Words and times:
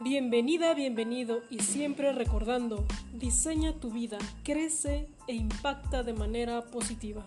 Bienvenida, 0.00 0.74
bienvenido 0.74 1.42
y 1.50 1.58
siempre 1.58 2.12
recordando, 2.12 2.86
diseña 3.14 3.72
tu 3.80 3.90
vida, 3.90 4.16
crece 4.44 5.08
e 5.26 5.32
impacta 5.34 6.04
de 6.04 6.12
manera 6.12 6.66
positiva. 6.66 7.26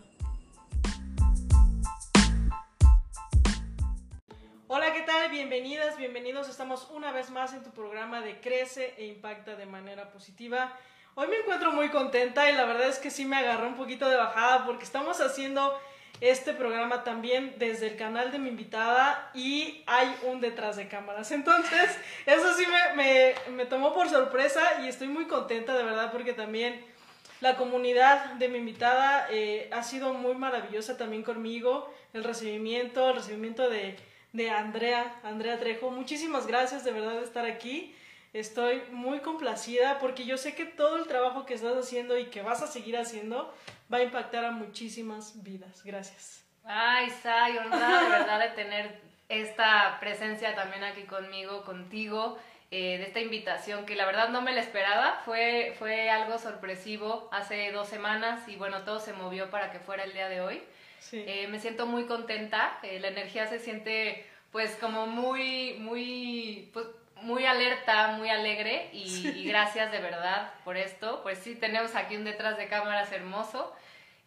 Hola, 4.70 4.94
¿qué 4.94 5.02
tal? 5.02 5.30
Bienvenidas, 5.30 5.98
bienvenidos. 5.98 6.48
Estamos 6.48 6.90
una 6.92 7.12
vez 7.12 7.30
más 7.30 7.54
en 7.54 7.62
tu 7.62 7.72
programa 7.72 8.22
de 8.22 8.40
Crece 8.40 8.96
e 8.98 9.06
Impacta 9.08 9.58
de 9.58 9.66
manera 9.66 10.10
positiva. 10.10 10.72
Hoy 11.16 11.28
me 11.28 11.40
encuentro 11.40 11.74
muy 11.74 11.90
contenta 11.90 12.50
y 12.50 12.56
la 12.56 12.64
verdad 12.64 12.88
es 12.88 13.00
que 13.00 13.12
sí 13.12 13.26
me 13.26 13.36
agarró 13.36 13.68
un 13.68 13.76
poquito 13.76 14.08
de 14.08 14.16
bajada 14.16 14.66
porque 14.66 14.86
estamos 14.86 15.20
haciendo 15.20 15.78
este 16.20 16.54
programa 16.54 17.04
también 17.04 17.56
desde 17.58 17.88
el 17.88 17.96
canal 17.96 18.32
de 18.32 18.40
mi 18.40 18.50
invitada 18.50 19.32
y 19.34 19.84
hay 19.88 20.14
un 20.24 20.40
detrás 20.42 20.76
de 20.76 20.88
cámaras. 20.88 21.32
Entonces, 21.32 21.98
eso 22.26 22.54
sí 22.56 22.64
me, 22.96 23.34
me, 23.52 23.66
tomó 23.66 23.94
por 23.94 24.10
sorpresa 24.10 24.62
y 24.84 24.88
estoy 24.88 25.08
muy 25.08 25.26
contenta 25.26 25.76
de 25.76 25.84
verdad 25.84 26.12
porque 26.12 26.34
también 26.34 26.80
la 27.40 27.56
comunidad 27.56 28.34
de 28.34 28.50
mi 28.50 28.60
invitada 28.60 29.28
eh, 29.32 29.68
ha 29.72 29.82
sido 29.82 30.14
muy 30.14 30.36
maravillosa 30.36 30.98
también 30.98 31.24
conmigo, 31.24 31.92
el 32.14 32.24
recibimiento, 32.24 33.10
el 33.10 33.16
recibimiento 33.16 33.68
de, 33.70 33.98
de 34.34 34.50
Andrea, 34.52 35.20
Andrea 35.24 35.60
Trejo. 35.60 35.90
Muchísimas 35.90 36.46
gracias 36.46 36.84
de 36.84 36.92
verdad 36.92 37.14
de 37.14 37.24
estar 37.24 37.46
aquí. 37.46 37.96
Estoy 38.34 38.82
muy 38.92 39.20
complacida 39.20 40.00
porque 40.00 40.26
yo 40.26 40.38
sé 40.38 40.56
que 40.56 40.66
todo 40.66 40.96
el 40.98 41.08
trabajo 41.08 41.46
que 41.46 41.54
estás 41.54 41.76
haciendo 41.76 42.18
y 42.18 42.26
que 42.26 42.42
vas 42.42 42.62
a 42.62 42.68
seguir 42.68 42.98
haciendo 42.98 43.54
va 43.92 43.98
a 43.98 44.04
impactar 44.04 44.46
a 44.46 44.52
muchísimas 44.52 45.44
vidas. 45.44 45.84
Gracias. 45.84 46.46
Ay, 46.64 47.10
Sai, 47.10 47.58
honrada 47.58 48.04
de 48.04 48.10
verdad 48.10 48.40
de 48.40 48.50
tener 48.50 49.02
esta 49.28 49.98
presencia 50.00 50.56
también 50.56 50.84
aquí 50.84 51.04
conmigo, 51.04 51.64
contigo, 51.64 52.38
eh, 52.70 53.00
de 53.00 53.04
esta 53.04 53.20
invitación 53.20 53.86
que 53.86 53.96
la 53.96 54.06
verdad 54.06 54.30
no 54.30 54.42
me 54.42 54.54
la 54.54 54.62
esperaba. 54.62 55.22
Fue, 55.26 55.76
fue 55.78 56.10
algo 56.10 56.38
sorpresivo 56.38 57.28
hace 57.34 57.72
dos 57.74 57.90
semanas 57.90 58.48
y 58.48 58.56
bueno, 58.56 58.84
todo 58.84 59.00
se 59.02 59.12
movió 59.12 59.50
para 59.50 59.72
que 59.72 59.80
fuera 59.80 60.06
el 60.06 60.14
día 60.14 60.30
de 60.30 60.40
hoy. 60.40 60.62
Sí. 61.00 61.24
Eh, 61.28 61.48
me 61.50 61.60
siento 61.60 61.86
muy 61.86 62.06
contenta, 62.06 62.80
eh, 62.84 63.00
la 63.00 63.10
energía 63.10 63.48
se 63.48 63.60
siente 63.60 64.26
pues 64.52 64.76
como 64.76 65.08
muy, 65.08 65.76
muy, 65.80 66.70
pues, 66.74 66.86
muy 67.24 67.46
alerta, 67.46 68.10
muy 68.18 68.30
alegre 68.30 68.90
y, 68.94 69.44
gracias 69.46 69.92
de 69.92 70.00
verdad 70.00 70.52
por 70.64 70.78
esto. 70.78 71.22
Pues 71.24 71.40
sí, 71.40 71.56
tenemos 71.56 71.96
aquí 71.96 72.16
un 72.16 72.24
detrás 72.24 72.58
de 72.58 72.68
cámaras 72.68 73.12
hermoso. 73.12 73.74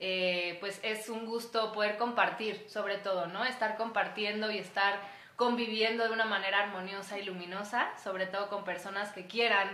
Eh, 0.01 0.57
pues 0.61 0.81
es 0.83 1.09
un 1.09 1.25
gusto 1.25 1.73
poder 1.73 1.97
compartir, 1.97 2.67
sobre 2.69 2.99
todo, 2.99 3.27
¿no? 3.27 3.45
Estar 3.45 3.77
compartiendo 3.77 4.51
y 4.51 4.59
estar 4.59 5.01
conviviendo 5.37 6.05
de 6.05 6.11
una 6.11 6.25
manera 6.25 6.61
armoniosa 6.61 7.19
y 7.19 7.25
luminosa, 7.25 7.91
sobre 8.03 8.27
todo 8.27 8.49
con 8.49 8.65
personas 8.65 9.13
que 9.13 9.27
quieran 9.27 9.69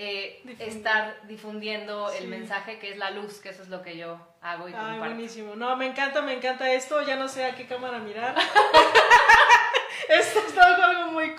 eh, 0.00 0.42
estar 0.60 1.16
difundiendo 1.26 2.10
el 2.12 2.28
mensaje 2.28 2.78
que 2.78 2.92
es 2.92 2.98
la 2.98 3.10
luz, 3.10 3.40
que 3.40 3.48
eso 3.48 3.62
es 3.62 3.68
lo 3.68 3.82
que 3.82 3.96
yo 3.96 4.18
hago 4.40 4.68
y 4.68 4.72
Ay, 4.74 4.98
buenísimo. 4.98 5.56
No, 5.56 5.74
me 5.76 5.86
encanta, 5.86 6.22
me 6.22 6.34
encanta 6.34 6.72
esto. 6.72 7.02
Ya 7.02 7.16
no 7.16 7.28
sé 7.28 7.44
a 7.44 7.54
qué 7.56 7.66
cámara 7.66 7.98
mirar. 7.98 8.36
Esto 10.08 10.38
es 10.38 10.56
algo 10.56 11.12
muy 11.12 11.34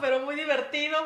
pero 0.00 0.20
muy 0.20 0.34
divertido. 0.34 0.96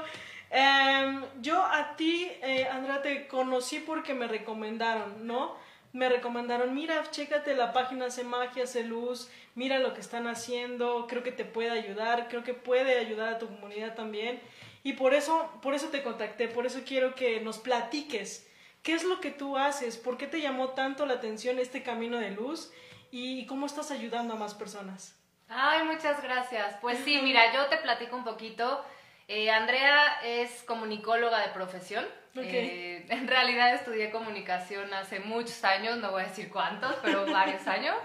Em, 0.50 1.22
yo 1.40 1.62
a 1.62 1.96
ti, 1.96 2.28
eh, 2.42 2.66
Andrea, 2.70 3.02
te 3.02 3.28
conocí 3.28 3.80
porque 3.80 4.14
me 4.14 4.26
recomendaron, 4.26 5.26
¿no? 5.26 5.56
Me 5.92 6.08
recomendaron, 6.08 6.74
mira, 6.74 7.02
chécate 7.10 7.54
la 7.54 7.72
página 7.72 8.06
Hace 8.06 8.24
Magia, 8.24 8.64
Hace 8.64 8.82
Luz, 8.82 9.30
mira 9.54 9.78
lo 9.78 9.94
que 9.94 10.00
están 10.00 10.26
haciendo, 10.26 11.06
creo 11.08 11.22
que 11.22 11.32
te 11.32 11.44
puede 11.44 11.70
ayudar, 11.70 12.28
creo 12.28 12.44
que 12.44 12.54
puede 12.54 12.98
ayudar 12.98 13.34
a 13.34 13.38
tu 13.38 13.46
comunidad 13.46 13.94
también. 13.94 14.40
Y 14.82 14.94
por 14.94 15.14
eso, 15.14 15.50
por 15.62 15.74
eso 15.74 15.88
te 15.88 16.02
contacté, 16.02 16.48
por 16.48 16.66
eso 16.66 16.80
quiero 16.84 17.14
que 17.14 17.40
nos 17.40 17.58
platiques. 17.58 18.48
¿Qué 18.82 18.94
es 18.94 19.04
lo 19.04 19.20
que 19.20 19.30
tú 19.30 19.56
haces? 19.56 19.96
¿Por 19.96 20.16
qué 20.16 20.26
te 20.26 20.40
llamó 20.40 20.70
tanto 20.70 21.04
la 21.06 21.14
atención 21.14 21.58
este 21.58 21.82
camino 21.82 22.18
de 22.18 22.30
luz? 22.30 22.72
¿Y 23.10 23.46
cómo 23.46 23.66
estás 23.66 23.90
ayudando 23.90 24.34
a 24.34 24.38
más 24.38 24.54
personas? 24.54 25.17
Ay, 25.48 25.84
muchas 25.84 26.22
gracias. 26.22 26.76
Pues 26.80 26.98
sí, 26.98 27.20
mira, 27.22 27.52
yo 27.52 27.66
te 27.66 27.78
platico 27.78 28.16
un 28.16 28.24
poquito. 28.24 28.84
Eh, 29.26 29.50
Andrea 29.50 30.20
es 30.22 30.62
comunicóloga 30.62 31.40
de 31.40 31.48
profesión. 31.48 32.04
Eh, 32.36 33.04
en 33.08 33.26
realidad 33.26 33.74
estudié 33.74 34.10
comunicación 34.10 34.94
hace 34.94 35.18
muchos 35.18 35.64
años, 35.64 35.98
no 35.98 36.12
voy 36.12 36.22
a 36.22 36.26
decir 36.26 36.50
cuántos, 36.50 36.94
pero 37.02 37.26
varios 37.32 37.66
años. 37.66 37.96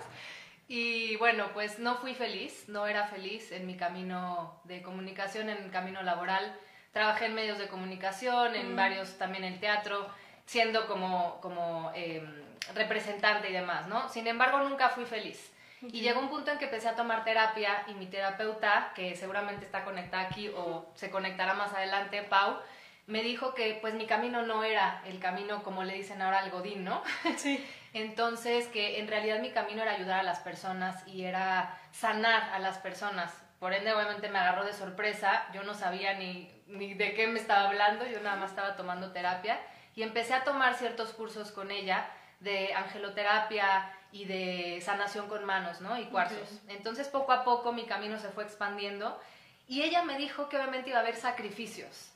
Y 0.67 1.17
bueno, 1.17 1.49
pues 1.53 1.77
no 1.79 1.97
fui 1.97 2.15
feliz, 2.15 2.67
no 2.67 2.87
era 2.87 3.07
feliz 3.07 3.51
en 3.51 3.67
mi 3.67 3.77
camino 3.77 4.59
de 4.63 4.81
comunicación, 4.81 5.49
en 5.49 5.65
mi 5.65 5.69
camino 5.69 6.01
laboral. 6.01 6.57
Trabajé 6.91 7.25
en 7.25 7.35
medios 7.35 7.57
de 7.59 7.67
comunicación, 7.67 8.55
en 8.55 8.75
varios, 8.75 9.17
también 9.17 9.43
en 9.43 9.59
teatro, 9.59 10.07
siendo 10.45 10.87
como, 10.87 11.39
como 11.41 11.91
em, 11.95 12.43
representante 12.75 13.49
y 13.49 13.53
demás, 13.53 13.87
¿no? 13.87 14.09
Sin 14.09 14.27
embargo, 14.27 14.59
nunca 14.59 14.89
fui 14.89 15.05
feliz. 15.05 15.52
Y 15.91 16.01
llegó 16.01 16.21
un 16.21 16.29
punto 16.29 16.51
en 16.51 16.57
que 16.57 16.65
empecé 16.65 16.87
a 16.87 16.95
tomar 16.95 17.25
terapia 17.25 17.83
y 17.87 17.93
mi 17.93 18.05
terapeuta, 18.05 18.91
que 18.95 19.15
seguramente 19.15 19.65
está 19.65 19.83
conectada 19.83 20.23
aquí 20.23 20.49
o 20.55 20.85
se 20.95 21.09
conectará 21.09 21.53
más 21.55 21.73
adelante, 21.73 22.23
Pau, 22.23 22.57
me 23.05 23.21
dijo 23.21 23.53
que 23.53 23.79
pues 23.81 23.93
mi 23.93 24.05
camino 24.05 24.43
no 24.43 24.63
era 24.63 25.01
el 25.05 25.19
camino 25.19 25.61
como 25.63 25.83
le 25.83 25.95
dicen 25.95 26.21
ahora 26.21 26.39
al 26.39 26.51
Godín, 26.51 26.85
¿no? 26.85 27.03
Sí. 27.37 27.65
Entonces 27.93 28.67
que 28.67 28.99
en 28.99 29.07
realidad 29.07 29.39
mi 29.39 29.51
camino 29.51 29.81
era 29.81 29.91
ayudar 29.91 30.21
a 30.21 30.23
las 30.23 30.39
personas 30.39 31.05
y 31.07 31.25
era 31.25 31.77
sanar 31.91 32.49
a 32.53 32.59
las 32.59 32.77
personas. 32.77 33.33
Por 33.59 33.73
ende 33.73 33.93
obviamente 33.93 34.29
me 34.29 34.39
agarró 34.39 34.63
de 34.63 34.73
sorpresa, 34.73 35.45
yo 35.53 35.63
no 35.63 35.73
sabía 35.73 36.13
ni, 36.13 36.49
ni 36.67 36.93
de 36.93 37.13
qué 37.13 37.27
me 37.27 37.39
estaba 37.39 37.67
hablando, 37.67 38.05
yo 38.07 38.19
nada 38.21 38.37
más 38.37 38.51
estaba 38.51 38.75
tomando 38.75 39.11
terapia 39.11 39.59
y 39.95 40.01
empecé 40.03 40.33
a 40.33 40.43
tomar 40.43 40.75
ciertos 40.75 41.13
cursos 41.13 41.51
con 41.51 41.71
ella 41.71 42.09
de 42.39 42.73
angeloterapia 42.73 43.91
y 44.13 44.25
de 44.25 44.79
sanación 44.81 45.27
con 45.27 45.43
manos, 45.43 45.81
¿no? 45.81 45.99
Y 45.99 46.05
cuarzos. 46.05 46.61
Entonces 46.69 47.07
poco 47.09 47.33
a 47.33 47.43
poco 47.43 47.73
mi 47.73 47.85
camino 47.85 48.19
se 48.19 48.29
fue 48.29 48.43
expandiendo 48.43 49.19
y 49.67 49.81
ella 49.81 50.03
me 50.03 50.17
dijo 50.17 50.47
que 50.47 50.57
obviamente 50.57 50.91
iba 50.91 50.99
a 50.99 51.01
haber 51.01 51.15
sacrificios. 51.15 52.11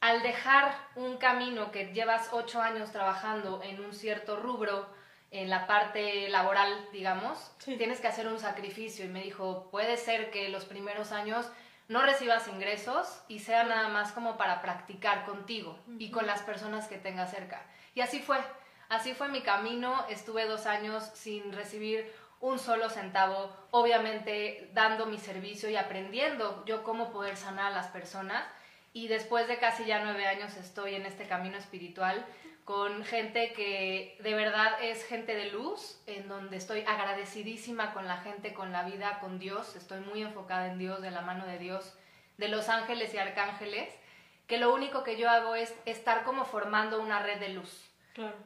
Al 0.00 0.22
dejar 0.22 0.74
un 0.94 1.18
camino 1.18 1.70
que 1.70 1.92
llevas 1.92 2.30
ocho 2.32 2.62
años 2.62 2.90
trabajando 2.90 3.62
en 3.62 3.84
un 3.84 3.92
cierto 3.92 4.36
rubro, 4.36 4.88
en 5.30 5.50
la 5.50 5.66
parte 5.66 6.28
laboral, 6.30 6.88
digamos, 6.92 7.52
tienes 7.64 8.00
que 8.00 8.08
hacer 8.08 8.28
un 8.28 8.38
sacrificio. 8.38 9.04
Y 9.04 9.08
me 9.08 9.22
dijo, 9.22 9.68
puede 9.70 9.98
ser 9.98 10.30
que 10.30 10.48
los 10.48 10.64
primeros 10.64 11.12
años 11.12 11.50
no 11.88 12.02
recibas 12.02 12.48
ingresos 12.48 13.22
y 13.28 13.40
sea 13.40 13.64
nada 13.64 13.88
más 13.88 14.12
como 14.12 14.36
para 14.38 14.62
practicar 14.62 15.24
contigo 15.26 15.78
y 15.98 16.10
con 16.10 16.26
las 16.26 16.42
personas 16.42 16.88
que 16.88 16.98
tengas 16.98 17.30
cerca. 17.30 17.62
Y 17.94 18.00
así 18.00 18.20
fue. 18.20 18.38
Así 18.88 19.14
fue 19.14 19.28
mi 19.28 19.40
camino, 19.40 20.06
estuve 20.08 20.46
dos 20.46 20.66
años 20.66 21.02
sin 21.14 21.52
recibir 21.52 22.12
un 22.40 22.58
solo 22.58 22.88
centavo, 22.88 23.50
obviamente 23.72 24.70
dando 24.74 25.06
mi 25.06 25.18
servicio 25.18 25.68
y 25.68 25.76
aprendiendo 25.76 26.64
yo 26.66 26.84
cómo 26.84 27.10
poder 27.10 27.36
sanar 27.36 27.72
a 27.72 27.74
las 27.74 27.88
personas. 27.88 28.44
Y 28.92 29.08
después 29.08 29.48
de 29.48 29.58
casi 29.58 29.86
ya 29.86 30.04
nueve 30.04 30.26
años 30.26 30.56
estoy 30.56 30.94
en 30.94 31.04
este 31.04 31.26
camino 31.26 31.58
espiritual 31.58 32.24
con 32.64 33.04
gente 33.04 33.52
que 33.52 34.16
de 34.20 34.34
verdad 34.34 34.82
es 34.82 35.04
gente 35.04 35.34
de 35.34 35.50
luz, 35.50 36.00
en 36.06 36.28
donde 36.28 36.56
estoy 36.56 36.82
agradecidísima 36.82 37.92
con 37.92 38.06
la 38.06 38.18
gente, 38.18 38.54
con 38.54 38.72
la 38.72 38.82
vida, 38.84 39.18
con 39.20 39.38
Dios, 39.38 39.76
estoy 39.76 40.00
muy 40.00 40.22
enfocada 40.22 40.68
en 40.68 40.78
Dios, 40.78 41.00
de 41.00 41.12
la 41.12 41.20
mano 41.20 41.46
de 41.46 41.58
Dios, 41.58 41.92
de 42.38 42.48
los 42.48 42.68
ángeles 42.68 43.14
y 43.14 43.18
arcángeles, 43.18 43.88
que 44.48 44.58
lo 44.58 44.74
único 44.74 45.04
que 45.04 45.16
yo 45.16 45.30
hago 45.30 45.54
es 45.54 45.74
estar 45.84 46.24
como 46.24 46.44
formando 46.44 47.00
una 47.00 47.20
red 47.20 47.38
de 47.38 47.50
luz 47.50 47.86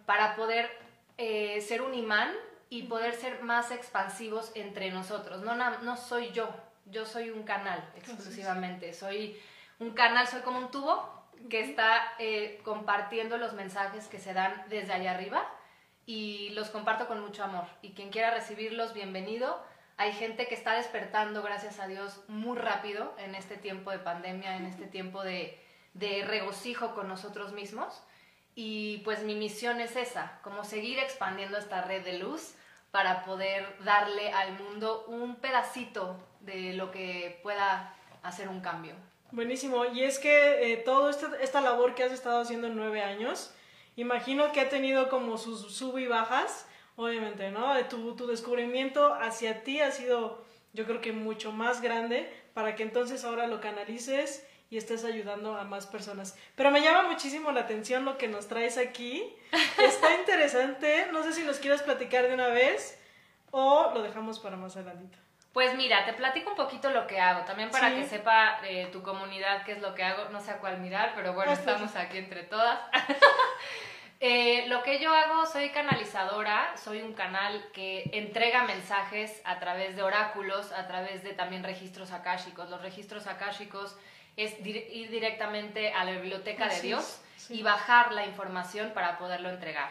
para 0.07 0.37
poder 0.37 0.71
eh, 1.19 1.61
ser 1.61 1.83
un 1.83 1.95
imán 1.95 2.33
y 2.69 2.85
poder 2.85 3.15
ser 3.15 3.43
más 3.43 3.71
expansivos 3.71 4.53
entre 4.55 4.91
nosotros. 4.91 5.43
No, 5.43 5.55
no 5.55 5.97
soy 5.97 6.31
yo, 6.33 6.49
yo 6.87 7.05
soy 7.05 7.31
un 7.31 7.43
canal 7.43 7.85
exclusivamente, 7.97 8.95
soy 8.95 9.41
un 9.79 9.91
canal, 9.93 10.27
soy 10.27 10.41
como 10.43 10.59
un 10.59 10.71
tubo 10.71 11.21
que 11.49 11.61
está 11.61 12.15
eh, 12.19 12.61
compartiendo 12.65 13.39
los 13.39 13.55
mensajes 13.55 14.07
que 14.07 14.19
se 14.19 14.35
dan 14.35 14.65
desde 14.69 14.93
allá 14.93 15.13
arriba 15.13 15.47
y 16.07 16.51
los 16.51 16.71
comparto 16.71 17.07
con 17.07 17.21
mucho 17.21 17.45
amor. 17.45 17.65
Y 17.83 17.93
quien 17.93 18.11
quiera 18.11 18.31
recibirlos, 18.31 18.95
bienvenido. 18.95 19.63
Hay 19.97 20.13
gente 20.13 20.47
que 20.47 20.55
está 20.55 20.75
despertando, 20.75 21.43
gracias 21.43 21.79
a 21.79 21.87
Dios, 21.87 22.23
muy 22.29 22.57
rápido 22.57 23.15
en 23.19 23.35
este 23.35 23.57
tiempo 23.57 23.91
de 23.91 23.99
pandemia, 23.99 24.57
en 24.57 24.67
este 24.67 24.87
tiempo 24.87 25.23
de 25.23 25.59
regocijo 26.27 26.95
con 26.95 27.09
nosotros 27.09 27.53
mismos. 27.53 28.03
Y 28.55 28.99
pues 28.99 29.23
mi 29.23 29.35
misión 29.35 29.81
es 29.81 29.97
esa, 29.97 30.39
como 30.43 30.65
seguir 30.65 30.99
expandiendo 30.99 31.57
esta 31.57 31.83
red 31.83 32.05
de 32.05 32.19
luz 32.19 32.55
para 32.91 33.25
poder 33.25 33.65
darle 33.85 34.33
al 34.33 34.59
mundo 34.59 35.05
un 35.07 35.37
pedacito 35.37 36.17
de 36.41 36.75
lo 36.75 36.91
que 36.91 37.39
pueda 37.43 37.95
hacer 38.23 38.49
un 38.49 38.61
cambio. 38.61 38.95
Buenísimo. 39.33 39.85
Y 39.85 40.03
es 40.03 40.19
que 40.19 40.73
eh, 40.73 40.77
toda 40.79 41.11
esta, 41.41 41.61
labor 41.61 41.95
que 41.95 42.03
has 42.03 42.13
estado 42.13 42.41
haciendo 42.41 42.67
en 42.67 42.77
nueve 42.77 43.03
años, 43.03 43.55
imagino 43.97 44.51
que 44.53 44.61
ha 44.61 44.69
tenido 44.69 45.09
como 45.09 45.39
sus 45.39 45.73
sub 45.73 45.99
y 45.99 46.07
bajas, 46.07 46.67
obviamente, 46.97 47.51
¿no? 47.51 47.73
Tu, 47.87 48.17
tu 48.17 48.27
descubrimiento 48.27 49.15
hacia 49.15 49.63
ti 49.63 49.81
ha 49.81 49.93
sido, 49.93 50.45
yo 50.73 50.85
creo 50.85 51.01
que 51.01 51.13
mucho 51.13 51.53
más 51.53 51.81
grande, 51.81 52.33
para 52.55 52.75
que 52.75 52.83
entonces 52.83 53.25
ahora 53.25 53.47
lo 53.47 53.61
canalices 53.61 54.45
y 54.71 54.77
estés 54.77 55.05
ayudando 55.05 55.57
a 55.57 55.65
más 55.65 55.87
personas. 55.87 56.39
Pero 56.55 56.71
me 56.71 56.81
llama 56.81 57.11
muchísimo 57.11 57.51
la 57.51 57.63
atención 57.63 58.05
lo 58.05 58.17
que 58.17 58.29
nos 58.29 58.47
traes 58.47 58.79
aquí. 58.79 59.35
Está 59.79 60.15
interesante. 60.15 61.09
No 61.13 61.25
sé 61.25 61.33
si 61.33 61.43
nos 61.43 61.59
quieres 61.59 61.83
platicar 61.83 62.29
de 62.29 62.35
una 62.35 62.49
vez 62.49 62.99
o 63.51 63.91
lo 63.93 64.03
dejamos 64.03 64.39
para 64.39 64.57
más 64.57 64.77
adelante. 64.77 65.19
Pues 65.53 65.75
mira, 65.75 66.05
te 66.05 66.13
platico 66.13 66.51
un 66.51 66.57
poquito 66.57 66.91
lo 66.91 67.09
que 67.09 67.19
hago, 67.19 67.45
también 67.45 67.71
para 67.71 67.93
que 67.93 68.05
sepa 68.05 68.61
eh, 68.63 68.89
tu 68.93 69.03
comunidad 69.03 69.65
qué 69.65 69.73
es 69.73 69.81
lo 69.81 69.97
que 69.97 70.05
hago, 70.05 70.29
no 70.29 70.41
sé 70.41 70.53
a 70.53 70.59
cuál 70.59 70.79
mirar, 70.79 71.13
pero 71.17 71.35
bueno, 71.35 71.51
estamos 71.51 71.97
aquí 71.97 72.19
entre 72.19 72.45
todas. 72.45 72.79
Eh, 74.23 74.67
lo 74.69 74.83
que 74.83 74.99
yo 74.99 75.15
hago, 75.15 75.47
soy 75.47 75.71
canalizadora, 75.71 76.77
soy 76.77 77.01
un 77.01 77.15
canal 77.15 77.65
que 77.73 78.11
entrega 78.13 78.65
mensajes 78.65 79.41
a 79.45 79.59
través 79.61 79.97
de 79.97 80.03
oráculos, 80.03 80.73
a 80.73 80.87
través 80.87 81.23
de 81.23 81.33
también 81.33 81.65
registros 81.65 82.13
akáshicos. 82.13 82.69
Los 82.69 82.83
registros 82.83 83.27
akáshicos 83.27 83.97
es 84.45 84.55
ir 84.67 85.11
directamente 85.11 85.93
a 85.93 86.05
la 86.05 86.13
biblioteca 86.13 86.69
de 86.69 86.81
Dios 86.81 87.23
y 87.49 87.63
bajar 87.63 88.13
la 88.13 88.25
información 88.27 88.93
para 88.95 89.19
poderlo 89.19 89.49
entregar. 89.49 89.91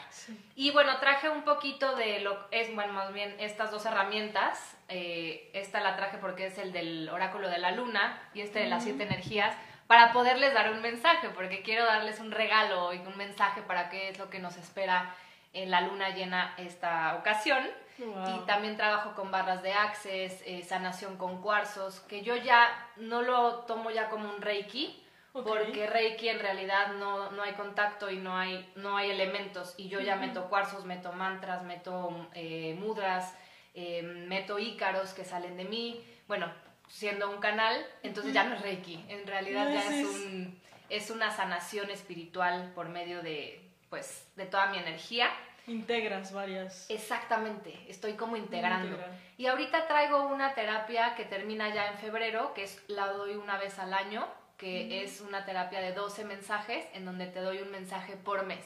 Y 0.56 0.72
bueno, 0.72 0.98
traje 1.00 1.30
un 1.30 1.44
poquito 1.44 1.96
de 1.96 2.20
lo 2.20 2.48
es 2.52 2.74
bueno, 2.74 2.94
más 2.94 3.14
bien 3.14 3.36
estas 3.40 3.72
dos 3.72 3.86
herramientas. 3.86 4.78
Eh, 4.88 5.50
esta 5.54 5.82
la 5.82 5.96
traje 5.96 6.18
porque 6.18 6.48
es 6.48 6.58
el 6.58 6.72
del 6.72 7.10
oráculo 7.10 7.50
de 7.50 7.60
la 7.60 7.72
luna 7.72 8.22
y 8.34 8.42
este 8.42 8.60
de 8.60 8.68
las 8.68 8.84
siete 8.84 9.04
energías 9.04 9.56
para 9.88 10.14
poderles 10.14 10.54
dar 10.54 10.72
un 10.72 10.82
mensaje, 10.82 11.30
porque 11.30 11.64
quiero 11.64 11.84
darles 11.84 12.20
un 12.20 12.32
regalo 12.32 12.94
y 12.94 13.00
un 13.00 13.18
mensaje 13.18 13.62
para 13.64 13.90
qué 13.90 14.10
es 14.10 14.20
lo 14.20 14.30
que 14.30 14.40
nos 14.40 14.56
espera 14.56 15.16
en 15.54 15.72
la 15.72 15.82
luna 15.82 16.10
llena 16.10 16.54
esta 16.58 17.16
ocasión. 17.16 17.68
Y 18.00 18.46
también 18.46 18.78
trabajo 18.78 19.14
con 19.14 19.30
barras 19.30 19.62
de 19.62 19.74
access, 19.74 20.42
eh, 20.46 20.64
sanación 20.64 21.18
con 21.18 21.42
cuarzos, 21.42 22.00
que 22.02 22.22
yo 22.22 22.36
ya 22.38 22.88
no 22.96 23.22
lo 23.22 23.60
tomo 23.66 23.92
ya 23.92 24.10
como 24.10 24.30
un 24.30 24.42
reiki, 24.42 25.04
porque 25.34 25.86
reiki 25.86 26.30
en 26.30 26.40
realidad 26.40 26.94
no, 26.94 27.32
no, 27.32 27.44
hay 27.44 27.54
contacto 27.54 28.10
y 28.10 28.18
no 28.18 28.38
hay, 28.38 28.72
no 28.76 28.98
hay 28.98 29.12
elementos. 29.12 29.74
Y 29.78 29.90
yo 29.90 30.00
ya 30.00 30.16
meto 30.16 30.50
cuarzos, 30.50 30.86
meto 30.86 31.12
mantras, 31.12 31.64
meto 31.64 32.30
eh, 32.34 32.76
mudras, 32.80 33.34
eh, 33.74 34.02
meto 34.02 34.60
ícaros 34.60 35.14
que 35.14 35.26
salen 35.26 35.58
de 35.58 35.66
mí. 35.66 36.04
Bueno, 36.28 36.52
siendo 36.88 37.30
un 37.30 37.40
canal, 37.40 37.86
entonces 38.04 38.34
ya 38.34 38.44
no 38.44 38.56
es 38.56 38.62
Reiki, 38.62 39.06
en 39.08 39.26
realidad 39.28 39.72
ya 39.72 39.86
es, 39.86 40.08
un, 40.08 40.60
es 40.90 41.12
una 41.12 41.32
sanación 41.32 41.90
espiritual 41.92 42.72
por 42.74 42.90
medio 42.90 43.22
de, 43.22 43.62
pues, 43.90 44.28
de 44.36 44.46
toda 44.46 44.68
mi 44.68 44.78
energía. 44.78 45.30
Integras 45.70 46.34
varias. 46.34 46.90
Exactamente, 46.90 47.74
estoy 47.88 48.14
como 48.14 48.36
integrando. 48.36 48.98
Y 49.38 49.46
ahorita 49.46 49.88
traigo 49.88 50.28
una 50.28 50.54
terapia 50.54 51.16
que 51.16 51.26
termina 51.26 51.74
ya 51.74 51.92
en 51.92 51.98
febrero, 51.98 52.54
que 52.54 52.64
es 52.64 52.84
la 52.88 53.08
doy 53.08 53.36
una 53.36 53.58
vez 53.58 53.78
al 53.80 53.94
año, 53.94 54.28
que 54.58 55.04
es 55.04 55.22
una 55.22 55.46
terapia 55.46 55.80
de 55.80 55.94
12 55.94 56.26
mensajes, 56.26 56.86
en 56.94 57.06
donde 57.06 57.28
te 57.28 57.40
doy 57.40 57.60
un 57.60 57.72
mensaje 57.72 58.18
por 58.18 58.46
mes, 58.46 58.66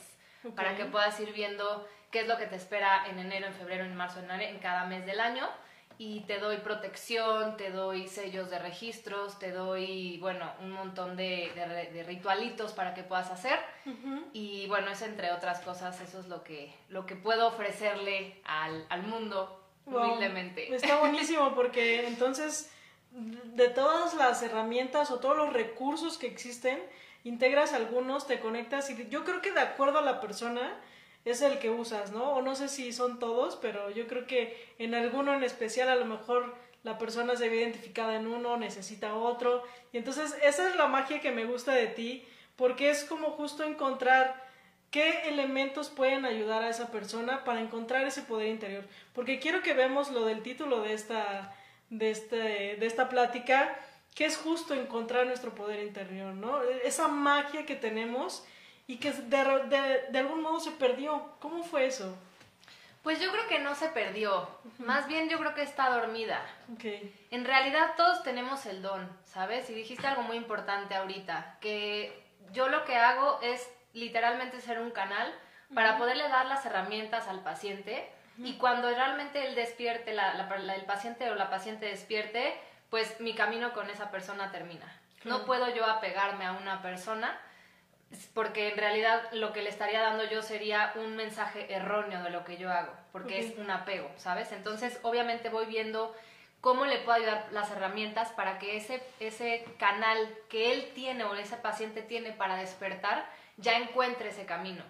para 0.56 0.76
que 0.76 0.86
puedas 0.86 1.20
ir 1.20 1.34
viendo 1.34 1.88
qué 2.10 2.22
es 2.22 2.28
lo 2.28 2.38
que 2.38 2.48
te 2.48 2.56
espera 2.56 3.06
en 3.08 3.20
enero, 3.20 3.48
en 3.48 3.54
febrero, 3.54 3.84
en 3.84 3.96
marzo, 3.96 4.20
en, 4.20 4.32
en 4.32 4.60
cada 4.60 4.86
mes 4.86 5.06
del 5.06 5.20
año 5.20 5.48
y 5.98 6.22
te 6.22 6.40
doy 6.40 6.58
protección, 6.58 7.58
te 7.58 7.72
doy 7.72 8.08
sellos 8.08 8.50
de 8.50 8.60
registros, 8.60 9.40
te 9.40 9.52
doy, 9.52 10.18
bueno, 10.20 10.52
un 10.62 10.72
montón 10.72 11.16
de, 11.16 11.52
de, 11.94 12.04
ritualitos 12.04 12.74
para 12.74 12.94
que 12.94 13.04
puedas 13.04 13.30
hacer. 13.32 13.60
Y 14.34 14.68
bueno, 14.68 14.92
es 14.92 15.02
entre 15.02 15.32
otras 15.32 15.60
cosas, 15.62 16.00
eso 16.02 16.20
es 16.20 16.28
lo 16.28 16.44
que, 16.44 16.74
lo 16.90 17.06
que 17.06 17.16
puedo 17.16 17.48
ofrecerle 17.48 18.42
al, 18.44 18.86
al 18.90 19.04
mundo 19.04 19.64
humildemente. 19.86 20.74
Está 20.74 21.00
buenísimo 21.00 21.54
porque 21.54 22.08
entonces 22.08 22.72
de 23.14 23.70
todas 23.70 24.16
las 24.16 24.42
herramientas 24.42 25.12
o 25.12 25.20
todos 25.20 25.38
los 25.38 25.54
recursos 25.54 26.18
que 26.18 26.28
existen, 26.28 26.82
integras 27.24 27.74
algunos, 27.74 28.26
te 28.26 28.40
conectas 28.40 28.90
y 28.90 29.08
yo 29.10 29.24
creo 29.24 29.42
que 29.42 29.52
de 29.52 29.62
acuerdo 29.62 30.00
a 30.00 30.02
la 30.02 30.20
persona, 30.20 30.80
es 31.26 31.42
el 31.42 31.60
que 31.60 31.70
usas, 31.70 32.12
¿no? 32.12 32.34
O 32.34 32.42
no 32.42 32.56
sé 32.56 32.68
si 32.68 32.92
son 32.92 33.20
todos, 33.20 33.56
pero 33.56 33.90
yo 33.90 34.08
creo 34.08 34.28
que 34.28 34.74
en 34.78 34.94
alguno 34.94 35.34
en 35.34 35.44
especial 35.44 35.90
a 35.90 35.96
lo 35.96 36.06
mejor 36.06 36.56
la 36.84 36.98
persona 36.98 37.36
se 37.36 37.50
ve 37.50 37.58
identificada 37.58 38.18
en 38.18 38.28
uno, 38.28 38.58
necesita 38.58 39.16
otro. 39.16 39.64
Y 39.92 39.98
entonces 39.98 40.36
esa 40.44 40.68
es 40.68 40.76
la 40.76 40.88
magia 40.88 41.22
que 41.22 41.32
me 41.32 41.46
gusta 41.46 41.74
de 41.74 41.88
ti, 41.88 42.26
porque 42.56 42.90
es 42.90 43.06
como 43.06 43.32
justo 43.32 43.64
encontrar 43.64 44.44
qué 44.92 45.28
elementos 45.30 45.90
pueden 45.90 46.26
ayudar 46.26 46.62
a 46.62 46.70
esa 46.70 46.92
persona 46.92 47.44
para 47.44 47.62
encontrar 47.62 48.06
ese 48.06 48.22
poder 48.22 48.50
interior. 48.50 48.86
Porque 49.14 49.40
quiero 49.40 49.64
que 49.64 49.74
veamos 49.74 50.12
lo 50.12 50.26
del 50.26 50.44
título 50.44 50.82
de 50.82 50.94
esta, 50.94 51.56
de 51.90 52.12
este, 52.12 52.76
de 52.76 52.86
esta 52.86 53.10
plática, 53.10 53.80
que 54.14 54.26
es 54.26 54.38
justo 54.38 54.74
encontrar 54.74 55.26
nuestro 55.26 55.56
poder 55.56 55.82
interior, 55.84 56.36
¿no? 56.36 56.62
Esa 56.62 57.08
magia 57.08 57.66
que 57.66 57.76
tenemos 57.76 58.46
y 58.88 58.98
que 58.98 59.12
de, 59.12 60.08
de, 60.10 60.20
algún 60.20 60.42
modo 60.42 60.60
se 60.60 60.72
perdió. 60.72 61.36
¿Cómo 61.40 61.64
fue 61.64 61.86
eso? 61.86 62.18
Pues 63.02 63.20
yo 63.20 63.32
creo 63.32 63.48
que 63.48 63.60
no 63.60 63.76
se 63.76 63.90
perdió, 63.90 64.48
más 64.78 65.08
bien 65.08 65.28
yo 65.28 65.38
creo 65.38 65.54
que 65.54 65.62
está 65.62 65.90
dormida. 65.90 66.42
Okay. 66.76 67.14
En 67.32 67.44
realidad 67.44 67.96
todos 67.98 68.24
tenemos 68.24 68.66
el 68.66 68.82
don, 68.82 69.10
¿sabes? 69.26 69.70
Y 69.70 69.74
dijiste 69.74 70.08
algo 70.08 70.24
muy 70.24 70.38
importante 70.38 70.96
ahorita, 70.96 71.58
que 71.60 72.24
yo 72.54 72.70
lo 72.70 72.86
que 72.86 72.96
hago 72.96 73.42
es 73.42 73.70
literalmente 73.92 74.62
ser 74.62 74.80
un 74.80 74.92
canal 74.92 75.34
para 75.76 75.98
poderle 75.98 76.30
dar 76.30 76.46
las 76.46 76.66
herramientas 76.66 77.28
al 77.28 77.42
paciente 77.44 78.10
y 78.38 78.54
cuando 78.54 78.90
realmente 78.90 79.48
él 79.48 79.56
despierte, 79.56 80.14
la, 80.14 80.50
el 80.74 80.86
paciente 80.86 81.30
o 81.30 81.36
la 81.36 81.50
paciente 81.50 81.88
despierte, 81.88 82.58
pues 82.90 83.20
mi 83.20 83.36
camino 83.36 83.74
con 83.74 83.90
esa 83.90 84.12
persona 84.12 84.52
termina. 84.52 84.86
No 85.26 85.46
puedo 85.46 85.74
yo 85.74 85.86
apegarme 85.86 86.46
a 86.46 86.54
una 86.54 86.82
persona 86.82 87.38
porque 88.34 88.70
en 88.70 88.78
realidad 88.78 89.22
lo 89.32 89.54
que 89.54 89.62
le 89.62 89.70
estaría 89.70 90.02
dando 90.02 90.24
yo 90.26 90.42
sería 90.42 90.94
un 90.96 91.16
mensaje 91.16 91.74
erróneo 91.74 92.24
de 92.24 92.30
lo 92.30 92.44
que 92.44 92.58
yo 92.58 92.72
hago, 92.72 92.92
porque 93.12 93.40
es 93.40 93.58
un 93.58 93.70
apego, 93.70 94.10
¿sabes? 94.18 94.52
Entonces, 94.52 95.00
obviamente 95.04 95.50
voy 95.50 95.66
viendo 95.66 96.16
cómo 96.62 96.86
le 96.86 97.00
puedo 97.00 97.18
ayudar 97.18 97.48
las 97.52 97.72
herramientas 97.72 98.32
para 98.32 98.58
que 98.58 98.78
ese, 98.78 99.04
ese 99.20 99.66
canal 99.78 100.18
que 100.50 100.72
él 100.72 100.92
tiene 100.96 101.24
o 101.26 101.36
ese 101.36 101.58
paciente 101.58 102.02
tiene 102.02 102.32
para 102.32 102.56
despertar 102.56 103.26
ya 103.58 103.78
encuentre 103.78 104.30
ese 104.30 104.46
camino. 104.46 104.84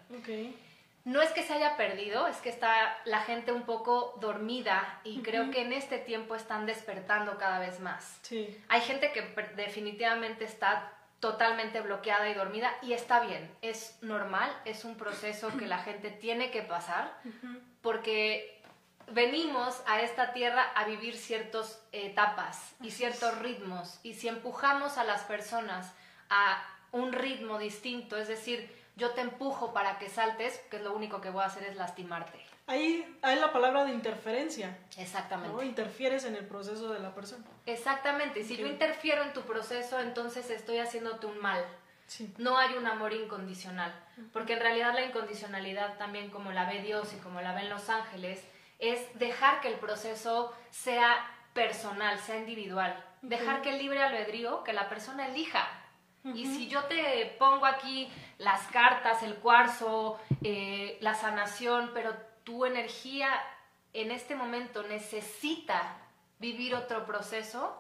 No 1.06 1.22
es 1.22 1.32
que 1.32 1.44
se 1.44 1.52
haya 1.52 1.76
perdido, 1.76 2.28
es 2.28 2.38
que 2.38 2.50
está 2.50 2.98
la 3.04 3.22
gente 3.22 3.52
un 3.52 3.64
poco 3.64 4.16
dormida 4.22 5.02
y 5.04 5.22
creo 5.22 5.52
que 5.52 5.62
en 5.62 5.74
este 5.74 5.98
tiempo 5.98 6.36
están 6.36 6.66
despertando 6.66 7.38
cada 7.38 7.60
vez 7.60 7.82
más. 7.82 8.20
Sí. 8.22 8.58
Hay 8.70 8.82
gente 8.82 9.12
que 9.12 9.22
definitivamente 9.56 10.46
está 10.46 10.94
totalmente 11.24 11.80
bloqueada 11.80 12.30
y 12.30 12.34
dormida 12.34 12.70
y 12.82 12.92
está 12.92 13.22
bien, 13.22 13.50
es 13.62 13.98
normal, 14.02 14.54
es 14.66 14.84
un 14.84 14.98
proceso 14.98 15.56
que 15.58 15.68
la 15.68 15.78
gente 15.78 16.12
tiene 16.12 16.52
que 16.52 16.64
pasar 16.64 17.18
porque 17.82 18.62
venimos 19.08 19.82
a 19.88 20.02
esta 20.02 20.34
tierra 20.34 20.64
a 20.76 20.84
vivir 20.84 21.16
ciertas 21.16 21.82
etapas 21.94 22.76
y 22.82 22.92
ciertos 22.92 23.40
ritmos 23.40 24.02
y 24.04 24.16
si 24.16 24.28
empujamos 24.28 24.98
a 24.98 25.06
las 25.06 25.22
personas 25.22 25.94
a 26.30 26.62
un 26.92 27.14
ritmo 27.14 27.58
distinto, 27.58 28.18
es 28.18 28.28
decir, 28.28 28.70
yo 28.96 29.12
te 29.12 29.22
empujo 29.22 29.74
para 29.74 29.98
que 29.98 30.10
saltes, 30.10 30.60
que 30.70 30.80
lo 30.80 30.94
único 30.94 31.22
que 31.22 31.30
voy 31.30 31.44
a 31.44 31.48
hacer 31.48 31.64
es 31.64 31.76
lastimarte. 31.76 32.40
Ahí 32.66 33.18
hay 33.22 33.40
la 33.40 33.52
palabra 33.52 33.84
de 33.86 33.92
interferencia. 33.92 34.78
Exactamente. 34.98 35.54
¿no? 35.54 35.64
Interfieres 35.64 36.24
en 36.26 36.36
el 36.36 36.46
proceso 36.46 36.94
de 36.94 37.00
la 37.00 37.14
persona. 37.14 37.44
Exactamente. 37.66 38.40
Y 38.40 38.44
si 38.44 38.56
yo 38.56 38.68
interfiero 38.68 39.24
en 39.24 39.34
tu 39.34 39.42
proceso, 39.42 40.00
entonces 40.00 40.50
estoy 40.50 40.78
haciéndote 40.78 41.26
un 41.26 41.40
mal. 41.40 41.66
Sí. 42.08 42.34
No 42.38 42.58
hay 42.58 42.76
un 42.76 42.88
amor 42.88 43.14
incondicional. 43.14 43.94
Porque 44.32 44.54
en 44.54 44.60
realidad 44.60 44.94
la 44.94 45.06
incondicionalidad, 45.06 45.98
también 45.98 46.30
como 46.30 46.52
la 46.52 46.66
ve 46.66 46.82
Dios 46.82 47.14
y 47.14 47.18
como 47.18 47.42
la 47.42 47.54
ven 47.54 47.70
los 47.70 47.90
ángeles, 47.90 48.44
es 48.80 49.02
dejar 49.20 49.60
que 49.60 49.70
el 49.70 49.76
proceso 49.76 50.54
sea 50.70 51.30
personal, 51.54 52.20
sea 52.20 52.38
individual. 52.38 53.04
Dejar 53.22 53.62
que 53.62 53.72
el 53.72 53.78
libre 53.78 54.02
albedrío, 54.02 54.64
que 54.64 54.74
la 54.74 54.90
persona 54.90 55.28
elija. 55.28 55.68
Y 56.26 56.46
si 56.46 56.68
yo 56.70 56.86
te 56.86 57.36
pongo 57.38 57.66
aquí 57.66 58.10
las 58.38 58.66
cartas, 58.68 59.24
el 59.24 59.36
cuarzo, 59.36 60.20
eh, 60.42 60.98
la 61.02 61.16
sanación, 61.16 61.92
pero 61.94 62.16
tu 62.44 62.66
energía 62.66 63.30
en 63.92 64.10
este 64.10 64.36
momento 64.36 64.84
necesita 64.84 65.98
vivir 66.40 66.76
otro 66.76 67.06
proceso, 67.06 67.78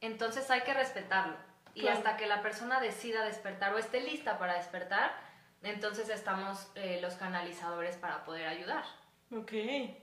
entonces 0.00 0.50
hay 0.50 0.62
que 0.62 0.74
respetarlo. 0.74 1.36
Y 1.74 1.88
hasta 1.88 2.16
que 2.16 2.26
la 2.26 2.40
persona 2.40 2.80
decida 2.80 3.24
despertar 3.24 3.74
o 3.74 3.78
esté 3.78 4.00
lista 4.00 4.38
para 4.38 4.54
despertar, 4.54 5.12
entonces 5.62 6.08
estamos 6.08 6.70
eh, 6.74 6.98
los 7.02 7.14
canalizadores 7.14 7.96
para 7.96 8.24
poder 8.24 8.46
ayudar. 8.46 8.84
Ok, 9.34 9.52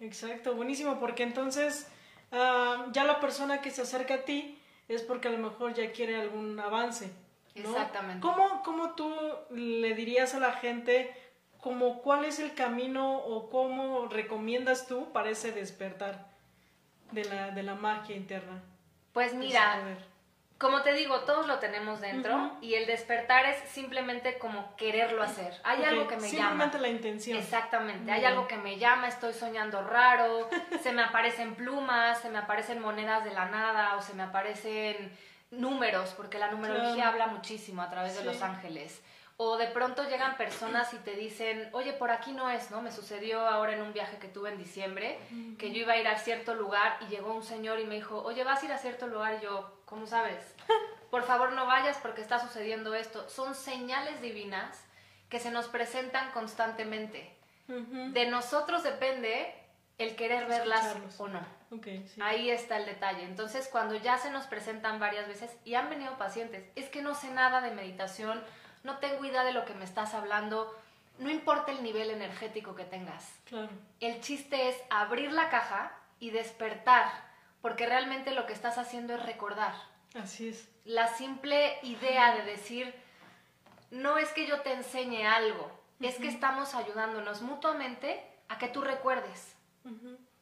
exacto, 0.02 0.54
buenísimo, 0.54 1.00
porque 1.00 1.24
entonces 1.24 1.88
ah, 2.32 2.88
ya 2.92 3.06
la 3.06 3.20
persona 3.20 3.62
que 3.62 3.72
se 3.72 3.82
acerca 3.82 4.16
a 4.16 4.22
ti 4.26 4.60
es 4.88 5.02
porque 5.02 5.30
a 5.30 5.32
lo 5.32 5.38
mejor 5.38 5.74
ya 5.74 5.92
quiere 5.92 6.20
algún 6.20 6.60
avance. 6.60 7.12
Exactamente. 7.56 8.22
¿Cómo, 8.22 8.64
¿Cómo 8.64 8.96
tú 8.96 9.14
le 9.52 9.94
dirías 9.94 10.34
a 10.34 10.40
la 10.40 10.54
gente 10.54 11.16
como 11.60 12.02
cuál 12.02 12.26
es 12.26 12.40
el 12.40 12.54
camino 12.54 13.18
o 13.18 13.50
cómo 13.50 14.08
recomiendas 14.08 14.88
tú 14.88 15.12
para 15.14 15.30
ese 15.30 15.52
despertar 15.52 16.28
de 17.12 17.26
la, 17.26 17.52
de 17.52 17.64
la 17.64 17.76
magia 17.76 18.16
interna? 18.16 18.62
Pues 19.14 19.34
mira, 19.34 19.80
como 20.58 20.82
te 20.82 20.94
digo, 20.94 21.20
todos 21.22 21.46
lo 21.46 21.60
tenemos 21.60 22.00
dentro 22.00 22.58
y 22.62 22.76
el 22.76 22.86
despertar 22.86 23.46
es 23.46 23.58
simplemente 23.70 24.38
como 24.38 24.76
quererlo 24.76 25.22
hacer. 25.22 25.54
Hay 25.64 25.84
algo 25.84 26.08
que 26.08 26.16
me 26.16 26.32
llama. 26.32 26.50
Simplemente 26.50 26.80
la 26.80 26.88
intención. 26.88 27.38
Exactamente, 27.38 28.12
hay 28.12 28.24
algo 28.26 28.48
que 28.48 28.58
me 28.58 28.78
llama, 28.78 29.08
estoy 29.08 29.34
soñando 29.34 29.84
raro, 29.84 30.50
se 30.82 30.94
me 30.94 31.04
aparecen 31.04 31.56
plumas, 31.56 32.22
se 32.22 32.30
me 32.30 32.38
aparecen 32.38 32.80
monedas 32.80 33.24
de 33.24 33.34
la 33.34 33.46
nada 33.46 33.98
o 33.98 34.02
se 34.02 34.14
me 34.14 34.24
aparecen 34.24 35.12
números, 35.54 36.14
porque 36.16 36.40
la 36.40 36.52
numerología 36.52 37.10
habla 37.10 37.28
muchísimo 37.28 37.82
a 37.82 37.90
través 37.90 38.18
de 38.18 38.24
los 38.24 38.42
ángeles. 38.42 39.02
O 39.38 39.58
de 39.58 39.68
pronto 39.68 40.08
llegan 40.08 40.38
personas 40.38 40.94
y 40.94 40.98
te 40.98 41.16
dicen, 41.16 41.68
oye, 41.74 41.94
por 41.94 42.12
aquí 42.12 42.34
no 42.34 42.52
es, 42.52 42.70
¿no? 42.70 42.82
Me 42.82 42.92
sucedió 42.92 43.48
ahora 43.48 43.74
en 43.74 43.82
un 43.82 43.92
viaje 43.92 44.20
que 44.20 44.28
tuve 44.28 44.52
en 44.52 44.60
diciembre, 44.60 45.18
que 45.58 45.72
yo 45.72 45.82
iba 45.82 45.94
a 45.94 45.98
ir 45.98 46.08
a 46.08 46.18
cierto 46.20 46.54
lugar 46.54 46.98
y 47.02 47.06
llegó 47.08 47.34
un 47.34 47.44
señor 47.44 47.80
y 47.80 47.86
me 47.86 47.96
dijo, 47.96 48.22
oye, 48.22 48.44
vas 48.44 48.62
a 48.62 48.66
ir 48.66 48.72
a 48.72 48.78
cierto 48.78 49.08
lugar 49.08 49.40
y 49.40 49.44
yo, 49.44 49.82
¿cómo 49.86 50.06
sabes? 50.06 50.54
Por 51.10 51.24
favor 51.24 51.54
no 51.54 51.66
vayas 51.66 51.98
porque 51.98 52.22
está 52.22 52.40
sucediendo 52.40 52.94
esto. 52.94 53.28
Son 53.28 53.56
señales 53.56 54.22
divinas 54.22 54.84
que 55.30 55.40
se 55.40 55.52
nos 55.52 55.68
presentan 55.68 56.32
constantemente. 56.32 57.36
De 57.68 58.28
nosotros 58.28 58.84
depende 58.84 59.54
el 59.98 60.16
querer 60.16 60.48
verlas 60.48 60.96
o 61.18 61.28
no. 61.28 61.40
Ahí 62.22 62.50
está 62.50 62.78
el 62.78 62.86
detalle. 62.86 63.24
Entonces, 63.24 63.68
cuando 63.72 63.96
ya 63.96 64.18
se 64.18 64.32
nos 64.32 64.46
presentan 64.48 65.00
varias 65.00 65.28
veces 65.28 65.52
y 65.66 65.76
han 65.76 65.90
venido 65.90 66.18
pacientes, 66.18 66.66
es 66.76 66.90
que 66.90 67.02
no 67.02 67.16
sé 67.16 67.32
nada 67.32 67.62
de 67.62 67.72
meditación, 67.72 68.44
no 68.84 68.98
tengo 68.98 69.24
idea 69.26 69.44
de 69.44 69.54
lo 69.54 69.66
que 69.66 69.74
me 69.74 69.86
estás 69.86 70.14
hablando, 70.14 70.76
no 71.20 71.30
importa 71.30 71.72
el 71.72 71.84
nivel 71.84 72.10
energético 72.12 72.76
que 72.76 72.86
tengas. 72.86 73.30
Claro. 73.46 73.70
El 74.00 74.22
chiste 74.22 74.70
es 74.70 74.78
abrir 74.90 75.32
la 75.32 75.50
caja 75.50 75.92
y 76.20 76.32
despertar, 76.32 77.08
porque 77.62 77.86
realmente 77.86 78.32
lo 78.32 78.46
que 78.46 78.54
estás 78.54 78.78
haciendo 78.78 79.16
es 79.16 79.26
recordar. 79.26 79.74
Así 80.16 80.50
es. 80.50 80.70
La 80.86 81.08
simple 81.08 81.78
idea 81.84 82.36
de 82.36 82.44
decir, 82.44 82.94
no 83.92 84.18
es 84.18 84.30
que 84.30 84.46
yo 84.48 84.62
te 84.62 84.74
enseñe 84.74 85.26
algo, 85.26 85.72
es 86.00 86.16
que 86.16 86.28
estamos 86.28 86.76
ayudándonos 86.76 87.42
mutuamente 87.42 88.22
a 88.50 88.58
que 88.58 88.68
tú 88.68 88.82
recuerdes. 88.82 89.56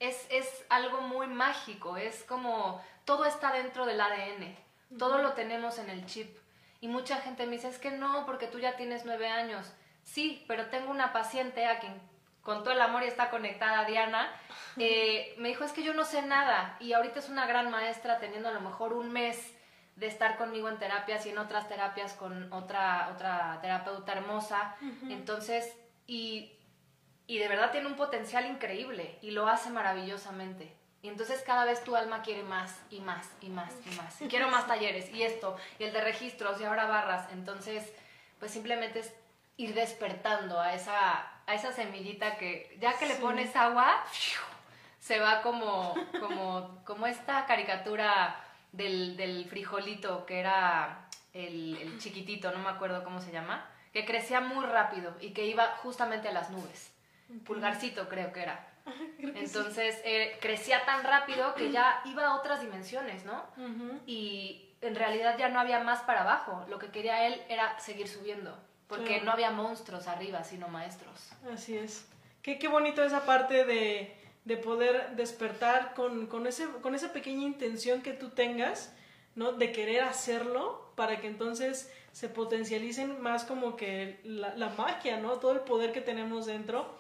Es, 0.02 0.26
es 0.30 0.66
algo 0.70 1.02
muy 1.02 1.28
mágico, 1.28 1.96
es 1.96 2.24
como 2.24 2.84
todo 3.06 3.26
está 3.26 3.54
dentro 3.54 3.86
del 3.86 4.02
ADN, 4.02 4.58
todo 4.98 5.20
lo 5.20 5.34
tenemos 5.34 5.78
en 5.78 5.90
el 5.90 6.06
chip. 6.08 6.36
Y 6.82 6.88
mucha 6.88 7.18
gente 7.18 7.46
me 7.46 7.54
dice, 7.54 7.68
es 7.68 7.78
que 7.78 7.92
no, 7.92 8.26
porque 8.26 8.48
tú 8.48 8.58
ya 8.58 8.76
tienes 8.76 9.06
nueve 9.06 9.28
años. 9.28 9.72
Sí, 10.04 10.44
pero 10.48 10.66
tengo 10.68 10.90
una 10.90 11.14
paciente 11.14 11.68
a 11.68 11.80
quien 11.80 12.02
con 12.42 12.64
todo 12.64 12.74
el 12.74 12.82
amor 12.82 13.04
y 13.04 13.06
está 13.06 13.30
conectada, 13.30 13.86
Diana, 13.86 14.32
eh, 14.78 15.36
me 15.38 15.50
dijo, 15.50 15.64
es 15.64 15.74
que 15.74 15.84
yo 15.84 15.94
no 15.94 16.04
sé 16.04 16.24
nada 16.24 16.76
y 16.80 16.94
ahorita 16.94 17.20
es 17.20 17.30
una 17.30 17.46
gran 17.46 17.70
maestra 17.70 18.18
teniendo 18.18 18.50
a 18.50 18.54
lo 18.54 18.62
mejor 18.62 18.94
un 18.94 19.12
mes 19.12 19.54
de 19.96 20.08
estar 20.08 20.38
conmigo 20.38 20.68
en 20.68 20.80
terapias 20.80 21.24
y 21.28 21.30
en 21.30 21.38
otras 21.38 21.70
terapias 21.70 22.14
con 22.14 22.52
otra, 22.52 23.10
otra 23.14 23.60
terapeuta 23.62 24.14
hermosa. 24.14 24.76
Entonces, 25.08 25.72
y, 26.08 26.58
y 27.28 27.38
de 27.38 27.48
verdad 27.48 27.72
tiene 27.72 27.88
un 27.88 27.96
potencial 27.96 28.46
increíble 28.46 29.18
y 29.22 29.32
lo 29.32 29.48
hace 29.48 29.70
maravillosamente. 29.70 30.74
Y 31.04 31.10
entonces 31.10 31.42
cada 31.46 31.66
vez 31.66 31.84
tu 31.84 31.96
alma 31.96 32.22
quiere 32.22 32.44
más 32.44 32.80
y 32.92 33.00
más 33.00 33.28
y 33.42 33.50
más 33.50 33.74
y 33.86 33.96
más. 33.96 34.22
Y 34.22 34.28
quiero 34.28 34.50
más 34.50 34.68
talleres 34.68 35.12
y 35.12 35.24
esto, 35.24 35.58
y 35.80 35.86
el 35.86 35.94
de 35.94 36.02
registros 36.02 36.62
y 36.62 36.64
ahora 36.64 36.86
barras. 36.86 37.28
Entonces, 37.32 37.92
pues 38.40 38.52
simplemente 38.52 39.00
es 39.00 39.14
ir 39.58 39.74
despertando 39.74 40.60
a 40.60 40.74
esa, 40.74 41.28
a 41.46 41.54
esa 41.56 41.72
semillita 41.72 42.38
que 42.38 42.78
ya 42.80 42.98
que 42.98 43.08
le 43.08 43.16
pones 43.16 43.56
agua, 43.56 44.04
se 45.00 45.20
va 45.20 45.42
como, 45.42 45.96
como, 46.20 46.84
como 46.86 47.08
esta 47.08 47.46
caricatura 47.46 48.36
del, 48.72 49.18
del 49.18 49.46
frijolito 49.46 50.26
que 50.26 50.40
era 50.40 51.08
el, 51.34 51.78
el 51.78 52.00
chiquitito, 52.00 52.52
no 52.52 52.60
me 52.60 52.70
acuerdo 52.70 53.04
cómo 53.04 53.22
se 53.22 53.32
llama, 53.32 53.68
que 53.92 54.06
crecía 54.06 54.40
muy 54.40 54.66
rápido 54.66 55.16
y 55.20 55.32
que 55.32 55.46
iba 55.46 55.66
justamente 55.78 56.28
a 56.28 56.32
las 56.32 56.52
nubes. 56.52 56.91
Pulgarcito 57.40 58.08
creo 58.10 58.32
que 58.32 58.42
era. 58.42 58.68
Entonces 59.20 60.00
eh, 60.04 60.38
crecía 60.42 60.86
tan 60.86 61.04
rápido 61.04 61.54
que 61.56 61.72
ya 61.72 62.02
iba 62.06 62.28
a 62.28 62.36
otras 62.36 62.62
dimensiones, 62.62 63.26
¿no? 63.26 63.46
Y 64.06 64.70
en 64.82 64.96
realidad 64.96 65.38
ya 65.38 65.50
no 65.50 65.60
había 65.60 65.80
más 65.80 66.02
para 66.02 66.22
abajo. 66.22 66.66
Lo 66.70 66.80
que 66.80 66.88
quería 66.88 67.28
él 67.28 67.42
era 67.50 67.80
seguir 67.80 68.08
subiendo, 68.08 68.58
porque 68.88 69.22
no 69.22 69.32
había 69.32 69.52
monstruos 69.52 70.08
arriba, 70.08 70.44
sino 70.44 70.68
maestros. 70.68 71.32
Así 71.54 71.78
es. 71.78 72.08
Qué, 72.42 72.58
qué 72.58 72.68
bonito 72.68 73.04
esa 73.04 73.26
parte 73.26 73.66
de, 73.66 74.18
de 74.46 74.58
poder 74.58 75.16
despertar 75.16 75.94
con, 75.94 76.26
con, 76.26 76.48
ese, 76.48 76.68
con 76.82 76.96
esa 76.96 77.14
pequeña 77.14 77.44
intención 77.44 78.02
que 78.02 78.14
tú 78.14 78.30
tengas, 78.30 78.94
¿no? 79.36 79.54
De 79.54 79.72
querer 79.72 80.04
hacerlo 80.04 80.92
para 80.96 81.22
que 81.22 81.28
entonces 81.28 81.92
se 82.12 82.28
potencialicen 82.28 83.22
más 83.22 83.46
como 83.46 83.76
que 83.76 84.20
la, 84.24 84.56
la 84.56 84.70
magia, 84.70 85.18
¿no? 85.18 85.34
Todo 85.34 85.52
el 85.52 85.60
poder 85.60 85.94
que 85.94 86.02
tenemos 86.02 86.48
dentro 86.48 86.98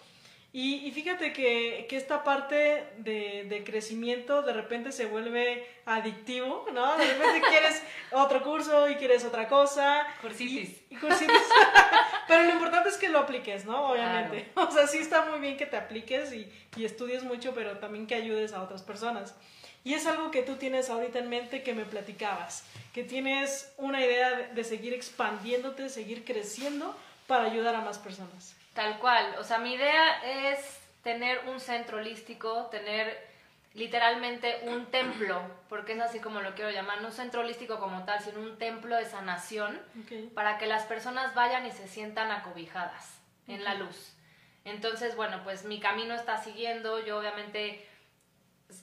y, 0.53 0.91
fíjate 0.91 1.31
que, 1.31 1.85
que, 1.87 1.95
esta 1.95 2.25
parte 2.25 2.83
de, 2.97 3.45
de, 3.47 3.63
crecimiento 3.63 4.41
de 4.41 4.51
repente 4.51 4.91
se 4.91 5.05
vuelve 5.05 5.65
adictivo, 5.85 6.67
¿no? 6.73 6.97
De 6.97 7.07
repente 7.07 7.41
quieres 7.49 7.81
otro 8.11 8.43
curso 8.43 8.89
y 8.89 8.95
quieres 8.95 9.23
otra 9.23 9.47
cosa. 9.47 10.05
Cursitis. 10.19 10.81
Y, 10.89 10.95
cursitis. 10.97 11.37
Pero 12.27 12.43
lo 12.43 12.51
importante 12.51 12.89
es 12.89 12.97
que 12.97 13.07
lo 13.07 13.19
apliques, 13.19 13.65
¿no? 13.65 13.91
Obviamente. 13.91 14.51
O 14.55 14.69
sea, 14.69 14.87
sí 14.87 14.97
está 14.97 15.23
muy 15.23 15.39
bien 15.39 15.55
que 15.55 15.65
te 15.65 15.77
apliques 15.77 16.33
y, 16.33 16.51
y 16.75 16.83
estudies 16.83 17.23
mucho, 17.23 17.53
pero 17.53 17.77
también 17.79 18.05
que 18.05 18.15
ayudes 18.15 18.53
a 18.53 18.61
otras 18.61 18.83
personas. 18.83 19.35
Y 19.83 19.95
es 19.95 20.05
algo 20.05 20.31
que 20.31 20.43
tú 20.43 20.55
tienes 20.55 20.89
ahorita 20.89 21.19
en 21.19 21.29
mente 21.29 21.63
que 21.63 21.73
me 21.73 21.85
platicabas, 21.85 22.63
que 22.93 23.03
tienes 23.03 23.73
una 23.77 24.05
idea 24.05 24.49
de 24.53 24.63
seguir 24.63 24.93
expandiéndote, 24.93 25.89
seguir 25.89 26.23
creciendo 26.23 26.95
para 27.27 27.45
ayudar 27.45 27.75
a 27.75 27.81
más 27.81 27.97
personas. 27.97 28.55
Tal 28.73 28.99
cual, 28.99 29.35
o 29.37 29.43
sea, 29.43 29.57
mi 29.57 29.73
idea 29.73 30.21
es 30.49 30.79
tener 31.03 31.47
un 31.49 31.59
centro 31.59 31.97
holístico, 31.97 32.67
tener 32.67 33.29
literalmente 33.73 34.61
un 34.63 34.85
templo, 34.87 35.41
porque 35.69 35.93
es 35.93 35.99
así 35.99 36.19
como 36.19 36.41
lo 36.41 36.55
quiero 36.55 36.71
llamar, 36.71 37.01
no 37.01 37.07
un 37.07 37.13
centro 37.13 37.41
holístico 37.41 37.79
como 37.79 38.03
tal, 38.03 38.21
sino 38.21 38.39
un 38.39 38.57
templo 38.57 38.95
de 38.95 39.05
sanación, 39.05 39.79
para 40.33 40.57
que 40.57 40.65
las 40.67 40.83
personas 40.83 41.33
vayan 41.35 41.65
y 41.65 41.71
se 41.71 41.87
sientan 41.87 42.31
acobijadas 42.31 43.19
en 43.47 43.63
la 43.63 43.75
luz. 43.75 44.13
Entonces, 44.63 45.15
bueno, 45.15 45.41
pues 45.43 45.65
mi 45.65 45.79
camino 45.79 46.13
está 46.13 46.37
siguiendo, 46.37 47.03
yo 47.03 47.17
obviamente, 47.17 47.85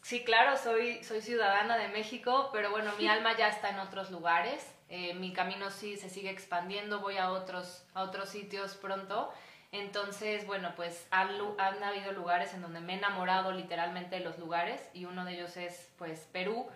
sí, 0.03 0.25
claro, 0.25 0.57
soy, 0.57 1.05
soy 1.05 1.21
ciudadana 1.21 1.77
de 1.77 1.89
México, 1.89 2.51
pero 2.53 2.71
bueno, 2.71 2.91
mi 2.99 3.07
alma 3.07 3.37
ya 3.37 3.49
está 3.49 3.71
en 3.71 3.79
otros 3.79 4.11
lugares, 4.11 4.67
eh, 4.89 5.15
mi 5.15 5.35
camino 5.35 5.71
sí 5.71 5.99
se 5.99 6.09
sigue 6.09 6.31
expandiendo, 6.31 7.01
voy 7.01 7.19
a 7.19 7.31
otros, 7.31 7.85
a 7.95 8.03
otros 8.03 8.31
sitios 8.31 8.75
pronto. 8.75 9.31
Entonces, 9.71 10.47
bueno, 10.47 10.73
pues 10.77 11.07
han, 11.11 11.29
han, 11.59 11.83
habido 11.83 12.13
lugares 12.13 12.55
en 12.55 12.63
donde 12.63 12.81
me 12.81 12.95
he 12.95 12.97
enamorado 12.97 13.53
literalmente 13.53 14.17
de 14.17 14.25
los 14.25 14.39
lugares 14.39 14.81
y 14.95 15.05
uno 15.05 15.25
de 15.25 15.35
ellos 15.35 15.57
es 15.59 15.91
pues 15.99 16.27
Perú 16.33 16.67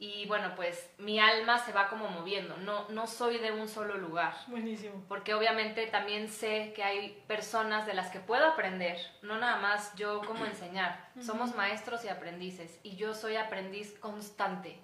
y 0.00 0.26
bueno, 0.26 0.52
pues 0.54 0.88
mi 0.98 1.18
alma 1.18 1.58
se 1.58 1.72
va 1.72 1.88
como 1.88 2.08
moviendo, 2.08 2.56
no, 2.58 2.88
no 2.88 3.08
soy 3.08 3.38
de 3.38 3.50
un 3.50 3.68
solo 3.68 3.98
lugar. 3.98 4.32
Buenísimo. 4.46 5.04
Porque 5.08 5.34
obviamente 5.34 5.88
también 5.88 6.28
sé 6.28 6.72
que 6.74 6.84
hay 6.84 7.20
personas 7.26 7.84
de 7.84 7.94
las 7.94 8.10
que 8.10 8.20
puedo 8.20 8.46
aprender, 8.46 8.96
no 9.22 9.38
nada 9.38 9.56
más 9.56 9.94
yo 9.96 10.22
como 10.24 10.44
enseñar, 10.46 11.10
somos 11.20 11.54
maestros 11.56 12.04
y 12.04 12.08
aprendices 12.08 12.78
y 12.84 12.94
yo 12.94 13.12
soy 13.12 13.36
aprendiz 13.36 13.98
constante. 13.98 14.78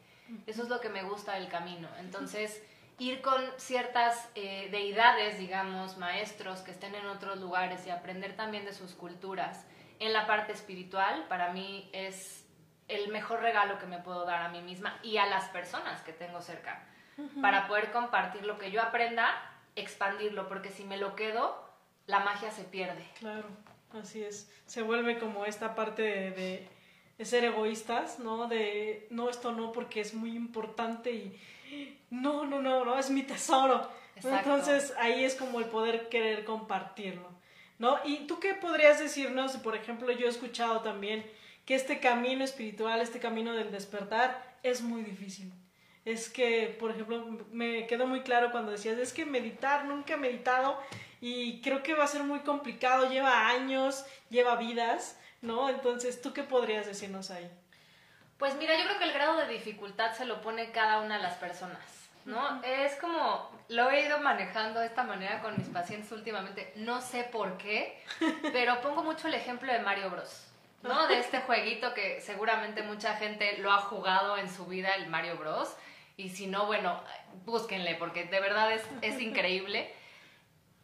Eso 0.47 0.63
es 0.63 0.69
lo 0.69 0.81
que 0.81 0.89
me 0.89 1.05
gusta 1.05 1.35
del 1.35 1.49
camino. 1.49 1.89
Entonces 2.01 2.61
ir 2.99 3.21
con 3.23 3.43
ciertas 3.57 4.29
eh, 4.35 4.69
deidades, 4.71 5.39
digamos, 5.39 5.97
maestros 5.97 6.61
que 6.61 6.71
estén 6.71 6.95
en 6.95 7.07
otros 7.07 7.39
lugares 7.41 7.87
y 7.87 7.91
aprender 7.91 8.37
también 8.37 8.65
de 8.65 8.73
sus 8.73 8.95
culturas 8.95 9.67
en 9.99 10.13
la 10.13 10.27
parte 10.27 10.53
espiritual, 10.53 11.27
para 11.29 11.53
mí 11.53 11.89
es 11.93 12.47
el 12.89 13.09
mejor 13.09 13.41
regalo 13.41 13.79
que 13.79 13.87
me 13.87 13.99
puedo 13.99 14.25
dar 14.25 14.43
a 14.43 14.49
mí 14.49 14.61
misma 14.61 14.99
y 15.03 15.17
a 15.17 15.27
las 15.27 15.49
personas 15.49 16.03
que 16.03 16.13
tengo 16.13 16.43
cerca, 16.43 16.87
para 17.41 17.69
poder 17.69 17.93
compartir 17.93 18.45
lo 18.45 18.59
que 18.59 18.71
yo 18.71 18.83
aprenda, 18.83 19.33
expandirlo, 19.77 20.49
porque 20.49 20.71
si 20.71 20.85
me 20.85 20.97
lo 20.97 21.15
quedo, 21.15 21.65
la 22.07 22.21
magia 22.21 22.51
se 22.51 22.65
pierde. 22.65 23.07
Claro, 23.19 23.49
así 23.93 24.23
es. 24.23 24.51
Se 24.67 24.83
vuelve 24.83 25.19
como 25.19 25.47
esta 25.47 25.75
parte 25.75 26.03
de, 26.03 26.69
de 27.17 27.25
ser 27.25 27.45
egoístas, 27.45 28.19
¿no? 28.19 28.49
De 28.49 29.07
no, 29.11 29.31
esto 29.31 29.53
no, 29.53 29.73
porque 29.73 30.01
es 30.01 30.13
muy 30.13 30.35
importante 30.35 31.13
y 31.13 31.41
no, 32.11 32.45
no, 32.45 32.61
no, 32.61 32.85
no, 32.85 32.99
es 32.99 33.11
mi 33.11 33.23
tesoro. 33.23 33.89
Entonces 34.17 34.95
ahí 34.99 35.25
es 35.25 35.35
como 35.35 35.59
el 35.59 35.67
poder 35.67 36.09
querer 36.09 36.45
compartirlo, 36.45 37.29
¿no? 37.79 37.99
¿Y 38.05 38.27
tú 38.27 38.39
qué 38.39 38.55
podrías 38.55 39.01
decirnos? 39.01 39.57
Por 39.57 39.75
ejemplo, 39.75 40.11
yo 40.13 40.27
he 40.27 40.31
escuchado 40.31 40.81
también 40.81 41.25
que 41.65 41.75
este 41.75 41.99
camino 41.99 42.45
espiritual, 42.45 43.01
este 43.01 43.21
camino 43.21 43.55
del 43.55 43.71
despertar, 43.71 44.57
es 44.63 44.83
muy 44.83 45.03
difícil. 45.03 45.53
Es 46.05 46.29
que, 46.29 46.77
por 46.79 46.91
ejemplo, 46.91 47.27
me 47.51 47.87
quedó 47.87 48.07
muy 48.07 48.21
claro 48.21 48.51
cuando 48.51 48.73
decías, 48.73 48.99
es 48.99 49.13
que 49.13 49.25
meditar, 49.25 49.87
nunca 49.87 50.15
he 50.15 50.19
meditado 50.19 50.79
y 51.21 51.63
creo 51.63 51.83
que 51.83 51.95
va 51.95 52.05
a 52.05 52.09
ser 52.09 52.23
muy 52.23 52.41
complicado, 52.41 53.11
lleva 53.11 53.49
años, 53.49 54.05
lleva 54.29 54.57
vidas, 54.57 55.19
¿no? 55.41 55.71
Entonces, 55.71 56.21
¿tú 56.21 56.35
qué 56.35 56.43
podrías 56.43 56.87
decirnos 56.87 57.31
ahí? 57.31 57.51
Pues 58.45 58.57
mira, 58.57 58.77
yo 58.77 58.85
creo 58.85 58.99
que 58.99 59.05
el 59.05 59.15
grado 59.15 59.39
de 59.39 59.49
dificultad 59.49 60.13
se 60.13 60.27
lo 60.27 60.43
pone 60.43 60.71
cada 60.71 61.01
una 61.01 61.17
de 61.17 61.23
las 61.23 61.37
personas. 61.37 61.81
¿no? 62.27 62.63
Es 62.63 62.95
como, 62.97 63.51
lo 63.71 63.91
he 63.91 64.05
ido 64.05 64.19
manejando 64.19 64.81
de 64.81 64.87
esta 64.89 65.03
manera 65.03 65.41
con 65.41 65.57
mis 65.57 65.69
pacientes 65.69 66.13
últimamente, 66.13 66.71
no 66.77 67.01
sé 67.01 67.25
por 67.25 67.57
qué, 67.57 67.99
pero 68.53 68.83
pongo 68.83 69.03
mucho 69.03 69.29
el 69.29 69.35
ejemplo 69.35 69.73
de 69.73 69.79
Mario 69.79 70.11
Bros. 70.11 70.47
¿no? 70.83 71.07
De 71.07 71.21
este 71.21 71.41
jueguito 71.41 71.95
que 71.95 72.21
seguramente 72.21 72.83
mucha 72.83 73.17
gente 73.17 73.57
lo 73.61 73.73
ha 73.73 73.79
jugado 73.79 74.37
en 74.37 74.55
su 74.55 74.67
vida, 74.67 74.91
el 74.91 75.09
Mario 75.09 75.39
Bros. 75.39 75.75
Y 76.19 76.29
si 76.29 76.47
no, 76.47 76.67
bueno, 76.67 77.03
búsquenle, 77.47 77.95
porque 77.95 78.25
de 78.25 78.41
verdad 78.41 78.73
es, 78.73 78.83
es 79.01 79.19
increíble. 79.23 79.91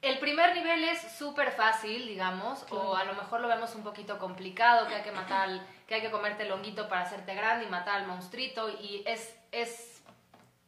El 0.03 0.19
primer 0.19 0.55
nivel 0.55 0.83
es 0.85 1.13
súper 1.13 1.53
fácil, 1.53 2.07
digamos, 2.07 2.65
o 2.71 2.97
a 2.97 3.05
lo 3.05 3.15
mejor 3.15 3.41
lo 3.41 3.49
vemos 3.49 3.75
un 3.75 3.83
poquito 3.83 4.19
complicado, 4.19 4.89
que 4.89 4.95
hay 4.95 5.03
que 5.03 5.13
matar, 5.13 5.61
que 5.87 5.95
hay 5.95 6.01
que 6.01 6.11
comerte 6.11 6.45
el 6.45 6.53
honguito 6.53 6.89
para 6.89 7.03
hacerte 7.03 7.35
grande 7.35 7.67
y 7.67 7.69
matar 7.69 8.01
al 8.01 8.07
monstruito, 8.07 8.71
y 8.71 9.03
es, 9.07 9.37
es 9.53 10.03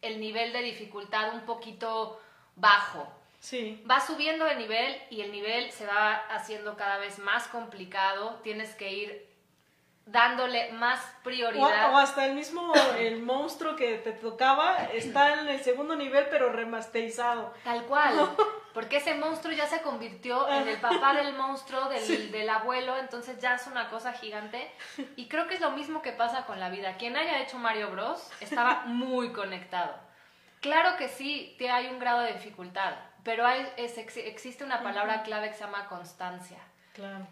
el 0.02 0.20
nivel 0.20 0.52
de 0.52 0.60
dificultad 0.60 1.32
un 1.32 1.40
poquito 1.46 2.20
bajo. 2.56 3.10
Sí. 3.40 3.82
Va 3.90 4.00
subiendo 4.00 4.44
de 4.44 4.56
nivel 4.56 5.00
y 5.08 5.22
el 5.22 5.32
nivel 5.32 5.72
se 5.72 5.86
va 5.86 6.14
haciendo 6.28 6.76
cada 6.76 6.98
vez 6.98 7.18
más 7.18 7.48
complicado, 7.48 8.38
tienes 8.42 8.74
que 8.74 8.92
ir 8.92 9.31
dándole 10.06 10.72
más 10.72 11.00
prioridad. 11.22 11.92
O, 11.92 11.98
hasta 11.98 12.26
el 12.26 12.34
mismo 12.34 12.72
el 12.98 13.22
monstruo 13.22 13.76
que 13.76 13.98
te 13.98 14.12
tocaba 14.12 14.84
está 14.92 15.34
en 15.34 15.48
el 15.48 15.62
segundo 15.62 15.96
nivel 15.96 16.26
pero 16.30 16.52
remasterizado. 16.52 17.54
Tal 17.64 17.84
cual. 17.84 18.36
Porque 18.74 18.96
ese 18.96 19.14
monstruo 19.14 19.52
ya 19.52 19.66
se 19.66 19.82
convirtió 19.82 20.48
en 20.48 20.66
el 20.66 20.78
papá 20.78 21.12
del 21.14 21.34
monstruo, 21.34 21.90
del, 21.90 22.32
del 22.32 22.48
abuelo, 22.48 22.96
entonces 22.96 23.38
ya 23.38 23.56
es 23.56 23.66
una 23.66 23.90
cosa 23.90 24.14
gigante. 24.14 24.70
Y 25.16 25.28
creo 25.28 25.46
que 25.46 25.54
es 25.54 25.60
lo 25.60 25.72
mismo 25.72 26.00
que 26.00 26.12
pasa 26.12 26.46
con 26.46 26.58
la 26.58 26.70
vida. 26.70 26.96
Quien 26.96 27.16
haya 27.16 27.42
hecho 27.42 27.58
Mario 27.58 27.90
Bros. 27.90 28.30
estaba 28.40 28.84
muy 28.86 29.30
conectado. 29.32 29.94
Claro 30.62 30.96
que 30.96 31.08
sí, 31.08 31.56
hay 31.70 31.88
un 31.88 31.98
grado 31.98 32.20
de 32.20 32.34
dificultad, 32.34 32.94
pero 33.24 33.44
hay, 33.44 33.66
existe 33.76 34.62
una 34.62 34.82
palabra 34.82 35.24
clave 35.24 35.48
que 35.48 35.54
se 35.54 35.64
llama 35.64 35.88
constancia. 35.88 36.58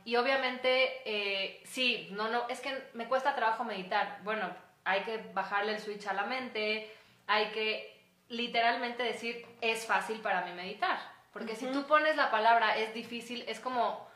Y 0.05 0.17
obviamente, 0.17 1.02
eh, 1.05 1.62
sí, 1.64 2.09
no, 2.12 2.29
no, 2.29 2.49
es 2.49 2.61
que 2.61 2.90
me 2.95 3.07
cuesta 3.07 3.35
trabajo 3.35 3.64
meditar. 3.64 4.21
Bueno, 4.23 4.49
hay 4.85 5.02
que 5.02 5.19
bajarle 5.35 5.73
el 5.73 5.81
switch 5.81 6.07
a 6.07 6.14
la 6.14 6.25
mente, 6.25 6.90
hay 7.26 7.50
que 7.50 8.00
literalmente 8.29 9.02
decir, 9.02 9.47
es 9.61 9.87
fácil 9.87 10.21
para 10.21 10.43
mí 10.47 10.52
meditar. 10.52 10.99
Porque 11.33 11.55
si 11.55 11.67
tú 11.67 11.87
pones 11.87 12.17
la 12.17 12.31
palabra 12.31 12.76
es 12.76 12.95
difícil, 12.95 13.45
es 13.47 13.61
como 13.61 14.09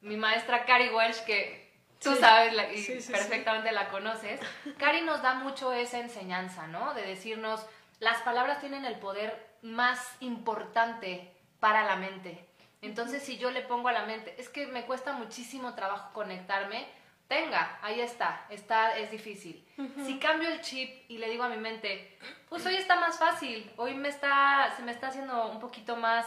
mi 0.00 0.16
maestra 0.16 0.64
Cari 0.64 0.88
Welsh, 0.88 1.24
que 1.24 1.70
tú 2.00 2.14
sabes 2.16 2.54
y 2.74 3.12
perfectamente 3.12 3.72
la 3.72 3.88
conoces. 3.88 4.40
Cari 4.78 5.02
nos 5.02 5.22
da 5.22 5.34
mucho 5.34 5.72
esa 5.72 5.98
enseñanza, 5.98 6.66
¿no? 6.66 6.94
De 6.94 7.02
decirnos, 7.02 7.66
las 8.00 8.20
palabras 8.22 8.60
tienen 8.60 8.84
el 8.84 8.96
poder 8.96 9.52
más 9.62 10.16
importante 10.20 11.32
para 11.60 11.84
la 11.84 11.96
mente. 11.96 12.48
Entonces, 12.82 13.22
si 13.22 13.38
yo 13.38 13.50
le 13.50 13.62
pongo 13.62 13.88
a 13.88 13.92
la 13.92 14.04
mente, 14.04 14.34
es 14.38 14.48
que 14.48 14.66
me 14.66 14.84
cuesta 14.84 15.12
muchísimo 15.12 15.74
trabajo 15.74 16.12
conectarme, 16.12 16.86
tenga, 17.28 17.78
ahí 17.80 18.00
está, 18.00 18.44
está 18.50 18.98
es 18.98 19.10
difícil. 19.10 19.64
Si 20.04 20.18
cambio 20.18 20.50
el 20.50 20.60
chip 20.60 20.90
y 21.08 21.18
le 21.18 21.30
digo 21.30 21.44
a 21.44 21.48
mi 21.48 21.56
mente, 21.56 22.18
pues 22.48 22.66
hoy 22.66 22.74
está 22.74 23.00
más 23.00 23.18
fácil, 23.18 23.70
hoy 23.76 23.94
me 23.94 24.08
está, 24.08 24.74
se 24.76 24.82
me 24.82 24.92
está 24.92 25.08
haciendo 25.08 25.46
un 25.46 25.60
poquito 25.60 25.96
más, 25.96 26.26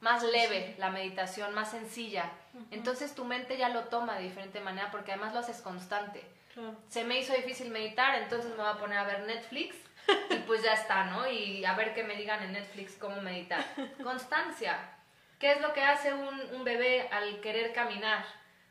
más 0.00 0.22
leve 0.22 0.74
la 0.78 0.90
meditación, 0.90 1.54
más 1.54 1.70
sencilla. 1.70 2.30
Entonces 2.70 3.14
tu 3.14 3.24
mente 3.24 3.56
ya 3.56 3.70
lo 3.70 3.84
toma 3.84 4.16
de 4.16 4.24
diferente 4.24 4.60
manera 4.60 4.90
porque 4.90 5.12
además 5.12 5.32
lo 5.32 5.40
haces 5.40 5.62
constante. 5.62 6.22
Se 6.88 7.04
me 7.04 7.18
hizo 7.18 7.32
difícil 7.32 7.70
meditar, 7.70 8.20
entonces 8.20 8.50
me 8.50 8.58
voy 8.58 8.70
a 8.70 8.78
poner 8.78 8.98
a 8.98 9.04
ver 9.04 9.20
Netflix 9.20 9.74
y 10.28 10.36
pues 10.40 10.62
ya 10.62 10.74
está, 10.74 11.04
¿no? 11.04 11.30
Y 11.30 11.64
a 11.64 11.74
ver 11.74 11.94
que 11.94 12.04
me 12.04 12.16
digan 12.16 12.42
en 12.42 12.52
Netflix 12.52 12.96
cómo 12.96 13.22
meditar. 13.22 13.64
Constancia. 14.02 14.78
¿Qué 15.42 15.50
es 15.50 15.60
lo 15.60 15.72
que 15.72 15.82
hace 15.82 16.14
un, 16.14 16.62
bebé 16.62 17.08
al 17.10 17.40
querer 17.40 17.72
caminar? 17.72 18.24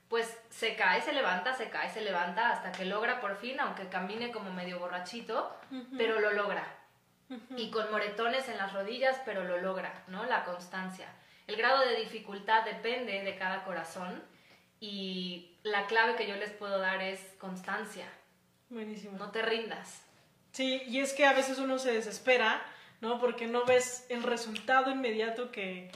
Pues 0.07 0.39
se 0.49 0.77
cae, 0.77 1.01
se 1.01 1.11
levanta, 1.11 1.53
se 1.53 1.69
cae, 1.69 1.89
se 1.89 1.99
levanta 1.99 2.49
hasta 2.49 2.71
que 2.71 2.85
logra 2.85 3.19
por 3.19 3.35
fin, 3.35 3.59
aunque 3.59 3.89
camine 3.89 4.31
como 4.31 4.53
medio 4.53 4.79
borrachito, 4.79 5.53
pero 5.97 6.21
lo 6.21 6.31
logra. 6.31 6.65
Y 7.57 7.71
con 7.71 7.91
moretones 7.91 8.47
en 8.47 8.55
las 8.57 8.71
rodillas, 8.71 9.19
pero 9.25 9.43
lo 9.43 9.57
logra, 9.57 10.05
¿no? 10.07 10.23
La 10.23 10.45
constancia. 10.45 11.09
El 11.45 11.57
grado 11.57 11.81
de 11.81 11.97
dificultad 11.97 12.63
depende 12.63 13.21
de 13.21 13.35
cada 13.35 13.65
corazón 13.65 14.23
y 14.79 15.57
la 15.63 15.87
clave 15.87 16.15
que 16.15 16.25
yo 16.25 16.37
les 16.37 16.51
puedo 16.51 16.79
dar 16.79 17.01
es 17.01 17.19
constancia. 17.37 18.05
Buenísimo. 18.69 19.17
No 19.17 19.31
te 19.31 19.41
rindas. 19.41 20.03
Sí, 20.53 20.83
y 20.87 21.01
es 21.01 21.11
que 21.11 21.25
a 21.25 21.33
veces 21.33 21.57
uno 21.57 21.79
se 21.79 21.91
desespera, 21.91 22.61
¿no? 23.01 23.19
Porque 23.19 23.45
no 23.45 23.65
ves 23.65 24.05
el 24.07 24.23
resultado 24.23 24.89
inmediato 24.89 25.51
que, 25.51 25.91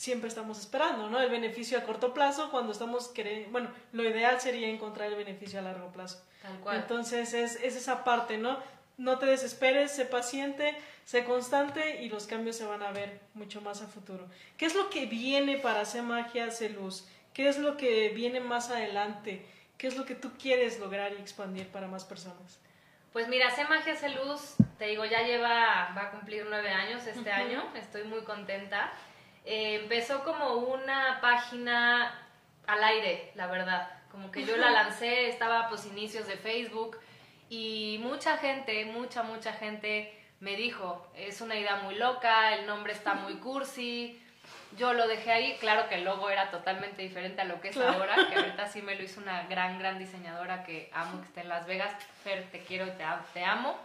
siempre 0.00 0.28
estamos 0.28 0.58
esperando, 0.58 1.10
¿no? 1.10 1.20
El 1.20 1.28
beneficio 1.28 1.76
a 1.76 1.82
corto 1.82 2.14
plazo 2.14 2.50
cuando 2.50 2.72
estamos 2.72 3.08
queriendo, 3.08 3.50
bueno, 3.50 3.70
lo 3.92 4.02
ideal 4.02 4.40
sería 4.40 4.66
encontrar 4.66 5.08
el 5.08 5.14
beneficio 5.14 5.58
a 5.58 5.62
largo 5.62 5.92
plazo. 5.92 6.24
Tal 6.40 6.58
cual. 6.60 6.76
Entonces 6.78 7.34
es, 7.34 7.56
es 7.56 7.76
esa 7.76 8.02
parte, 8.02 8.38
¿no? 8.38 8.58
No 8.96 9.18
te 9.18 9.26
desesperes, 9.26 9.92
sé 9.92 10.06
paciente, 10.06 10.74
sé 11.04 11.24
constante 11.24 12.02
y 12.02 12.08
los 12.08 12.26
cambios 12.26 12.56
se 12.56 12.64
van 12.64 12.82
a 12.82 12.92
ver 12.92 13.20
mucho 13.34 13.60
más 13.60 13.82
a 13.82 13.88
futuro. 13.88 14.26
¿Qué 14.56 14.64
es 14.64 14.74
lo 14.74 14.88
que 14.88 15.04
viene 15.04 15.58
para 15.58 15.82
hacer 15.82 16.02
magia, 16.02 16.46
hacer 16.46 16.70
luz? 16.70 17.06
¿Qué 17.34 17.50
es 17.50 17.58
lo 17.58 17.76
que 17.76 18.08
viene 18.08 18.40
más 18.40 18.70
adelante? 18.70 19.44
¿Qué 19.76 19.86
es 19.86 19.98
lo 19.98 20.06
que 20.06 20.14
tú 20.14 20.30
quieres 20.38 20.80
lograr 20.80 21.12
y 21.12 21.16
expandir 21.16 21.68
para 21.68 21.88
más 21.88 22.04
personas? 22.04 22.58
Pues 23.12 23.28
mira, 23.28 23.48
hace 23.48 23.64
magia, 23.64 23.92
hace 23.92 24.08
luz, 24.08 24.54
te 24.78 24.86
digo, 24.86 25.04
ya 25.04 25.20
lleva, 25.22 25.92
va 25.94 26.02
a 26.04 26.10
cumplir 26.10 26.46
nueve 26.48 26.70
años 26.70 27.06
este 27.06 27.30
año, 27.30 27.64
estoy 27.74 28.04
muy 28.04 28.22
contenta. 28.22 28.92
Eh, 29.44 29.80
empezó 29.82 30.22
como 30.22 30.54
una 30.54 31.20
página 31.20 32.26
al 32.66 32.84
aire, 32.84 33.32
la 33.34 33.46
verdad. 33.46 33.90
Como 34.10 34.30
que 34.30 34.44
yo 34.44 34.56
la 34.56 34.70
lancé, 34.70 35.28
estaba 35.28 35.68
pues 35.68 35.86
inicios 35.86 36.26
de 36.26 36.36
Facebook 36.36 36.98
y 37.48 37.98
mucha 38.02 38.36
gente, 38.38 38.84
mucha, 38.86 39.22
mucha 39.22 39.52
gente 39.52 40.16
me 40.40 40.56
dijo, 40.56 41.06
es 41.14 41.40
una 41.40 41.56
idea 41.56 41.76
muy 41.76 41.94
loca, 41.94 42.54
el 42.54 42.66
nombre 42.66 42.92
está 42.92 43.14
muy 43.14 43.34
cursi. 43.40 44.20
Yo 44.76 44.92
lo 44.94 45.08
dejé 45.08 45.32
ahí, 45.32 45.56
claro 45.58 45.88
que 45.88 45.96
el 45.96 46.04
logo 46.04 46.30
era 46.30 46.50
totalmente 46.50 47.02
diferente 47.02 47.40
a 47.40 47.44
lo 47.44 47.60
que 47.60 47.68
es 47.68 47.76
ahora, 47.76 48.14
que 48.28 48.36
ahorita 48.36 48.68
sí 48.68 48.82
me 48.82 48.94
lo 48.94 49.02
hizo 49.02 49.20
una 49.20 49.42
gran, 49.44 49.78
gran 49.78 49.98
diseñadora 49.98 50.62
que 50.62 50.90
amo 50.92 51.20
que 51.20 51.26
esté 51.26 51.40
en 51.40 51.48
Las 51.48 51.66
Vegas. 51.66 51.92
Fer, 52.22 52.44
te 52.50 52.60
quiero 52.60 52.86
te, 52.92 53.04
te 53.34 53.44
amo. 53.44 53.76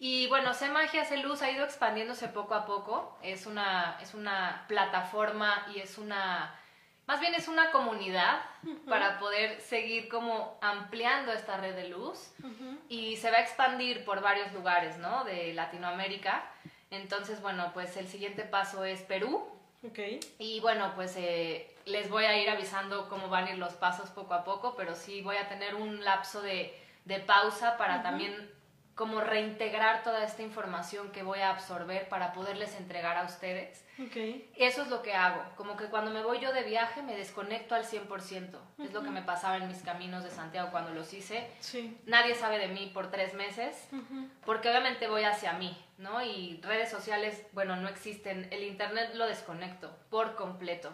Y 0.00 0.28
bueno, 0.28 0.54
Sé 0.54 0.68
Magia, 0.68 1.04
Sé 1.04 1.16
Luz 1.18 1.42
ha 1.42 1.50
ido 1.50 1.64
expandiéndose 1.64 2.28
poco 2.28 2.54
a 2.54 2.66
poco. 2.66 3.18
Es 3.22 3.46
una, 3.46 3.98
es 4.00 4.14
una 4.14 4.64
plataforma 4.68 5.66
y 5.74 5.80
es 5.80 5.98
una, 5.98 6.54
más 7.06 7.20
bien 7.20 7.34
es 7.34 7.48
una 7.48 7.72
comunidad 7.72 8.40
para 8.88 9.18
poder 9.18 9.60
seguir 9.60 10.08
como 10.08 10.58
ampliando 10.60 11.32
esta 11.32 11.56
red 11.56 11.74
de 11.74 11.88
luz. 11.88 12.32
Y 12.88 13.16
se 13.16 13.30
va 13.30 13.38
a 13.38 13.40
expandir 13.40 14.04
por 14.04 14.20
varios 14.20 14.52
lugares, 14.52 14.98
¿no? 14.98 15.24
De 15.24 15.52
Latinoamérica. 15.52 16.44
Entonces, 16.90 17.42
bueno, 17.42 17.70
pues 17.74 17.96
el 17.96 18.06
siguiente 18.06 18.44
paso 18.44 18.84
es 18.84 19.02
Perú. 19.02 19.48
Okay. 19.90 20.20
Y 20.38 20.60
bueno, 20.60 20.92
pues 20.94 21.16
eh, 21.16 21.76
les 21.86 22.08
voy 22.08 22.24
a 22.24 22.36
ir 22.36 22.50
avisando 22.50 23.08
cómo 23.08 23.28
van 23.28 23.46
a 23.46 23.50
ir 23.50 23.58
los 23.58 23.74
pasos 23.74 24.10
poco 24.10 24.34
a 24.34 24.44
poco, 24.44 24.74
pero 24.76 24.94
sí 24.94 25.22
voy 25.22 25.36
a 25.36 25.48
tener 25.48 25.74
un 25.74 26.04
lapso 26.04 26.42
de, 26.42 26.76
de 27.04 27.20
pausa 27.20 27.76
para 27.76 28.02
también 28.02 28.50
como 28.98 29.20
reintegrar 29.20 30.02
toda 30.02 30.24
esta 30.24 30.42
información 30.42 31.12
que 31.12 31.22
voy 31.22 31.38
a 31.38 31.50
absorber 31.50 32.08
para 32.08 32.32
poderles 32.32 32.74
entregar 32.74 33.16
a 33.16 33.22
ustedes. 33.22 33.84
Okay. 34.08 34.50
Eso 34.56 34.82
es 34.82 34.88
lo 34.88 35.02
que 35.02 35.14
hago, 35.14 35.40
como 35.54 35.76
que 35.76 35.84
cuando 35.84 36.10
me 36.10 36.24
voy 36.24 36.40
yo 36.40 36.52
de 36.52 36.64
viaje 36.64 37.00
me 37.02 37.14
desconecto 37.14 37.76
al 37.76 37.84
100%. 37.84 38.58
Es 38.82 38.92
lo 38.92 39.04
que 39.04 39.10
me 39.10 39.22
pasaba 39.22 39.58
en 39.58 39.68
mis 39.68 39.82
caminos 39.84 40.24
de 40.24 40.30
Santiago 40.30 40.72
cuando 40.72 40.90
los 40.90 41.14
hice. 41.14 41.48
Sí. 41.60 41.96
Nadie 42.06 42.34
sabe 42.34 42.58
de 42.58 42.66
mí 42.66 42.90
por 42.92 43.08
tres 43.08 43.34
meses, 43.34 43.88
porque 44.44 44.68
obviamente 44.68 45.06
voy 45.06 45.22
hacia 45.22 45.52
mí, 45.52 45.80
¿no? 45.98 46.20
Y 46.20 46.60
redes 46.64 46.90
sociales, 46.90 47.46
bueno, 47.52 47.76
no 47.76 47.88
existen. 47.88 48.48
El 48.50 48.64
Internet 48.64 49.14
lo 49.14 49.28
desconecto 49.28 49.96
por 50.10 50.34
completo. 50.34 50.92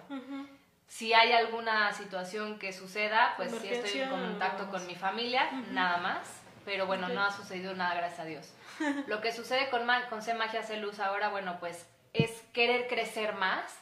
Si 0.89 1.15
hay 1.15 1.33
alguna 1.33 1.91
situación 1.95 2.59
que 2.59 2.75
suceda, 2.75 3.33
pues 3.39 3.51
sí 3.51 3.69
estoy 3.69 4.03
en 4.03 4.11
contacto 4.11 4.69
con 4.69 4.87
mi 4.87 4.95
familia, 4.95 5.51
nada 5.71 5.97
más 5.97 6.44
pero 6.65 6.87
bueno, 6.87 7.09
no 7.09 7.23
ha 7.23 7.31
sucedido 7.31 7.75
nada, 7.75 7.95
gracias 7.95 8.21
a 8.21 8.25
Dios. 8.25 8.55
Lo 9.07 9.21
que 9.21 9.33
sucede 9.33 9.71
con, 9.71 9.87
con 10.09 10.23
C 10.23 10.35
Magia 10.35 10.63
C 10.63 10.79
Luz 10.79 11.01
ahora, 11.01 11.29
bueno, 11.29 11.59
pues 11.61 11.89
es 12.13 12.31
querer 12.53 12.89
crecer 12.89 13.35
más. 13.35 13.81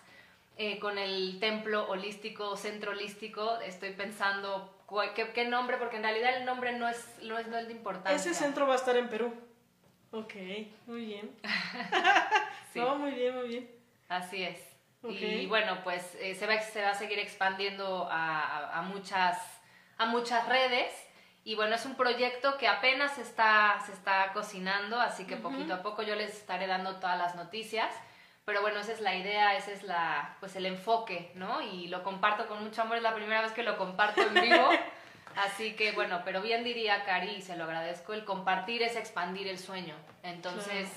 Eh, 0.58 0.78
con 0.78 0.98
el 0.98 1.40
templo 1.40 1.88
holístico, 1.88 2.56
centro 2.58 2.90
holístico, 2.90 3.58
estoy 3.60 3.94
pensando 3.94 4.84
¿qué, 5.14 5.32
qué, 5.32 5.46
nombre, 5.46 5.78
porque 5.78 5.96
en 5.96 6.02
realidad 6.02 6.36
el 6.36 6.44
nombre 6.44 6.78
no 6.78 6.88
es, 6.88 7.18
no 7.22 7.38
es, 7.38 7.46
no 7.48 7.56
es 7.56 7.68
de 7.68 7.72
importancia. 7.72 8.14
Ese 8.14 8.34
centro 8.34 8.66
va 8.66 8.74
a 8.74 8.76
estar 8.76 8.94
en 8.96 9.08
Perú. 9.08 9.32
Ok, 10.10 10.34
muy 10.86 11.06
bien. 11.06 11.34
sí. 12.72 12.80
No, 12.80 12.96
muy 12.96 13.12
bien, 13.12 13.34
muy 13.34 13.48
bien. 13.48 13.70
Así 14.08 14.42
es. 14.42 14.60
Y 15.08 15.46
bueno, 15.46 15.78
pues 15.82 16.14
eh, 16.20 16.34
se, 16.34 16.46
va, 16.46 16.60
se 16.60 16.80
va 16.80 16.90
a 16.90 16.94
seguir 16.94 17.18
expandiendo 17.18 18.06
a, 18.08 18.78
a, 18.78 18.82
muchas, 18.82 19.36
a 19.98 20.06
muchas 20.06 20.48
redes 20.48 20.92
Y 21.44 21.56
bueno, 21.56 21.74
es 21.74 21.84
un 21.86 21.96
proyecto 21.96 22.56
que 22.56 22.68
apenas 22.68 23.18
está, 23.18 23.82
se 23.84 23.92
está 23.92 24.32
cocinando, 24.32 25.00
así 25.00 25.26
que 25.26 25.36
poquito 25.36 25.74
a 25.74 25.82
poco 25.82 26.02
yo 26.02 26.14
les 26.14 26.32
estaré 26.32 26.68
dando 26.68 26.96
todas 26.96 27.18
las 27.18 27.34
noticias. 27.34 27.92
Pero 28.44 28.60
bueno, 28.60 28.80
esa 28.80 28.92
es 28.92 29.00
la 29.00 29.14
idea, 29.14 29.56
ese 29.56 29.72
es 29.72 29.84
la, 29.84 30.36
pues 30.40 30.56
el 30.56 30.66
enfoque, 30.66 31.30
¿no? 31.34 31.60
Y 31.60 31.88
lo 31.88 32.02
comparto 32.02 32.46
con 32.46 32.62
mucho 32.62 32.82
amor, 32.82 32.96
es 32.96 33.02
la 33.02 33.14
primera 33.14 33.42
vez 33.42 33.52
que 33.52 33.62
lo 33.62 33.76
comparto 33.76 34.20
en 34.22 34.34
vivo. 34.34 34.68
Así 35.36 35.74
que 35.74 35.92
bueno, 35.92 36.22
pero 36.24 36.42
bien 36.42 36.62
diría 36.62 37.04
Cari, 37.04 37.36
y 37.36 37.42
se 37.42 37.56
lo 37.56 37.64
agradezco, 37.64 38.12
el 38.12 38.24
compartir 38.24 38.82
es 38.82 38.96
expandir 38.96 39.48
el 39.48 39.58
sueño. 39.58 39.94
Entonces, 40.22 40.90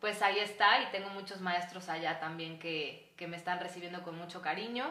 pues 0.00 0.22
ahí 0.22 0.38
está, 0.38 0.80
y 0.82 0.86
tengo 0.86 1.10
muchos 1.10 1.40
maestros 1.40 1.88
allá 1.88 2.18
también 2.18 2.58
que, 2.58 3.12
que 3.16 3.28
me 3.28 3.36
están 3.36 3.60
recibiendo 3.60 4.02
con 4.02 4.16
mucho 4.18 4.42
cariño. 4.42 4.90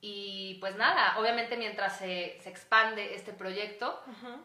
Y 0.00 0.58
pues 0.60 0.76
nada, 0.76 1.18
obviamente 1.18 1.56
mientras 1.56 1.98
se, 1.98 2.38
se 2.40 2.48
expande 2.48 3.14
este 3.14 3.32
proyecto, 3.32 4.00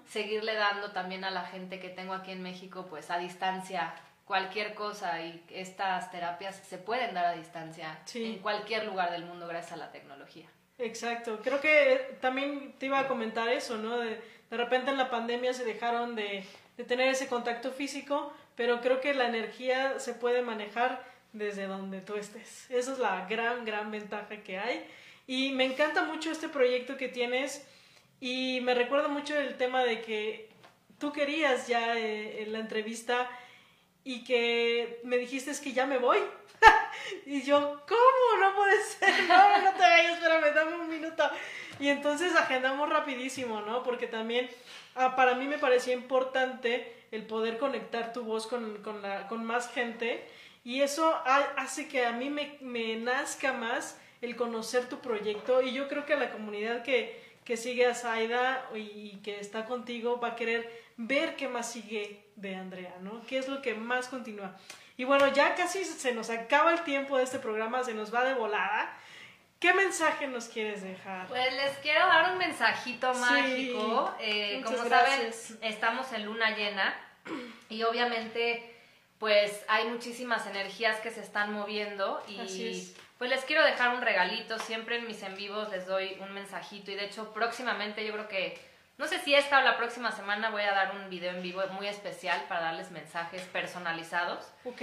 seguirle 0.06 0.56
dando 0.56 0.92
también 0.92 1.24
a 1.24 1.30
la 1.30 1.46
gente 1.46 1.80
que 1.80 1.90
tengo 1.90 2.14
aquí 2.14 2.32
en 2.32 2.42
México, 2.42 2.88
pues 2.90 3.12
a 3.12 3.20
distancia, 3.20 3.94
cualquier 4.26 4.74
cosa 4.74 5.22
y 5.22 5.44
estas 5.50 6.10
terapias 6.12 6.56
se 6.56 6.78
pueden 6.78 7.14
dar 7.14 7.26
a 7.26 7.34
distancia 7.34 8.00
en 8.14 8.40
cualquier 8.40 8.86
lugar 8.86 9.12
del 9.12 9.26
mundo 9.26 9.48
gracias 9.48 9.74
a 9.74 9.78
la 9.78 9.92
tecnología. 9.92 10.48
Exacto, 10.80 11.40
creo 11.44 11.62
que 11.62 12.18
también 12.20 12.74
te 12.80 12.88
iba 12.88 13.00
a 13.00 13.08
comentar 13.08 13.48
eso, 13.50 13.78
¿no? 13.78 14.00
De, 14.00 14.20
de 14.50 14.58
repente 14.58 14.90
en 14.92 14.98
la 14.98 15.10
pandemia 15.10 15.54
se 15.54 15.66
dejaron 15.66 16.16
de, 16.16 16.46
de, 16.78 16.84
tener 16.84 17.10
ese 17.10 17.28
contacto 17.28 17.72
físico, 17.72 18.34
pero 18.56 18.82
creo 18.82 19.00
que 19.00 19.14
la 19.14 19.28
energía 19.28 20.00
se 20.00 20.14
puede 20.14 20.42
manejar 20.42 21.04
desde 21.32 21.68
donde 21.68 22.02
tú 22.02 22.16
estés. 22.16 22.70
Esa 22.72 22.94
es 22.94 23.00
la 23.00 23.28
gran, 23.28 23.66
gran 23.66 23.92
ventaja 23.92 24.38
que 24.38 24.58
hay. 24.58 24.86
Y 25.28 25.52
me 25.52 25.66
encanta 25.66 26.04
mucho 26.04 26.32
este 26.32 26.50
proyecto 26.50 26.98
que 26.98 27.08
tienes 27.08 27.66
y 28.20 28.60
me 28.62 28.74
recuerda 28.74 29.08
mucho 29.08 29.38
el 29.38 29.56
tema 29.58 29.84
de 29.84 30.02
que 30.02 30.50
tú 31.00 31.12
querías 31.12 31.68
ya 31.68 31.98
eh, 31.98 32.44
en 32.44 32.54
la 32.54 32.60
entrevista 32.60 33.30
y 34.04 34.24
que 34.24 35.00
me 35.04 35.18
dijiste 35.18 35.52
es 35.52 35.60
que 35.60 35.74
ya 35.74 35.86
me 35.86 35.98
voy. 35.98 36.20
y 37.26 37.42
yo, 37.44 37.82
¿cómo? 37.88 38.42
No 38.42 38.56
puede 38.56 38.84
ser. 38.84 39.24
No, 39.28 39.62
no 39.62 39.72
te 39.74 39.82
vayas, 39.82 40.14
espérame, 40.14 40.54
dame 40.54 40.76
un 40.76 40.90
minuto. 40.90 41.24
Y 41.80 41.90
entonces 41.90 42.36
agendamos 42.36 42.90
rapidísimo, 42.90 43.62
¿no? 43.62 43.84
Porque 43.84 44.08
también 44.08 44.50
ah, 44.96 45.16
para 45.16 45.36
mí 45.36 45.48
me 45.48 45.58
parecía 45.58 45.94
importante 45.94 46.94
el 47.12 47.26
poder 47.26 47.58
conectar 47.58 48.12
tu 48.12 48.24
voz 48.24 48.48
con, 48.48 48.82
con, 48.84 49.02
la, 49.02 49.28
con 49.28 49.46
más 49.46 49.72
gente 49.72 50.28
y 50.64 50.82
eso 50.82 51.22
hace 51.26 51.88
que 51.88 52.06
a 52.06 52.12
mí 52.14 52.30
me, 52.30 52.58
me, 52.62 52.96
nazca 52.96 53.52
más 53.52 54.00
el 54.24 54.38
conocer 54.38 54.88
tu 54.88 55.00
proyecto 55.00 55.62
y 55.62 55.74
yo 55.74 55.90
creo 55.90 56.06
que 56.06 56.16
la 56.16 56.32
comunidad 56.32 56.82
que, 56.82 57.22
que 57.44 57.58
sigue 57.58 57.86
a 57.86 57.94
Zaida 57.94 58.70
y 58.74 59.18
que 59.18 59.38
está 59.42 59.66
contigo 59.66 60.18
va 60.22 60.30
a 60.30 60.36
querer 60.38 60.84
ver 60.96 61.36
qué 61.36 61.50
más 61.50 61.74
sigue 61.74 62.24
de 62.38 62.56
Andrea, 62.56 62.96
¿no? 63.02 63.22
¿Qué 63.28 63.38
es 63.38 63.50
lo 63.50 63.62
que 63.62 63.74
más 63.74 64.08
continúa? 64.08 64.56
Y 64.96 65.04
bueno, 65.04 65.28
ya 65.34 65.56
casi 65.56 65.84
se 65.84 66.14
nos 66.14 66.30
acaba 66.30 66.72
el 66.72 66.84
tiempo 66.84 67.18
de 67.18 67.26
este 67.26 67.38
programa, 67.38 67.84
se 67.84 67.94
nos 67.94 68.14
va 68.14 68.24
de 68.24 68.34
volada. 68.34 68.98
¿Qué 69.60 69.74
mensaje 69.74 70.28
nos 70.28 70.48
quieres 70.48 70.84
dejar? 70.84 71.28
Pues 71.28 71.54
les 71.54 71.78
quiero 71.80 72.08
dar 72.08 72.32
un 72.32 72.38
mensajito 72.38 73.14
mágico. 73.16 74.16
Eh, 74.22 74.62
como 74.64 74.78
saben, 74.88 75.34
estamos 75.62 76.14
en 76.14 76.26
luna 76.26 76.56
llena 76.56 76.96
y 77.68 77.84
obviamente 77.84 78.70
pues 79.20 79.64
hay 79.68 79.88
muchísimas 79.90 80.48
energías 80.48 81.00
que 81.02 81.12
se 81.12 81.22
están 81.22 81.52
moviendo 81.52 82.24
y 82.28 82.94
pues 83.24 83.32
les 83.32 83.46
quiero 83.46 83.64
dejar 83.64 83.96
un 83.96 84.02
regalito. 84.02 84.60
Siempre 84.60 84.98
en 84.98 85.08
mis 85.08 85.24
en 85.24 85.38
vivos 85.38 85.70
les 85.72 85.88
doy 85.88 86.18
un 86.20 86.34
mensajito 86.34 86.92
y 86.92 86.96
de 86.96 87.06
hecho 87.06 87.32
próximamente 87.32 88.06
yo 88.06 88.12
creo 88.12 88.28
que 88.28 88.60
no 88.98 89.08
sé 89.08 89.18
si 89.20 89.34
esta 89.34 89.60
o 89.60 89.62
la 89.62 89.78
próxima 89.78 90.12
semana 90.12 90.50
voy 90.50 90.64
a 90.64 90.74
dar 90.74 90.94
un 90.94 91.10
video 91.10 91.32
en 91.32 91.42
vivo 91.42 91.62
muy 91.72 91.88
especial 91.88 92.44
para 92.50 92.64
darles 92.64 92.92
mensajes 92.92 93.42
personalizados. 93.44 94.52
Ok. 94.66 94.82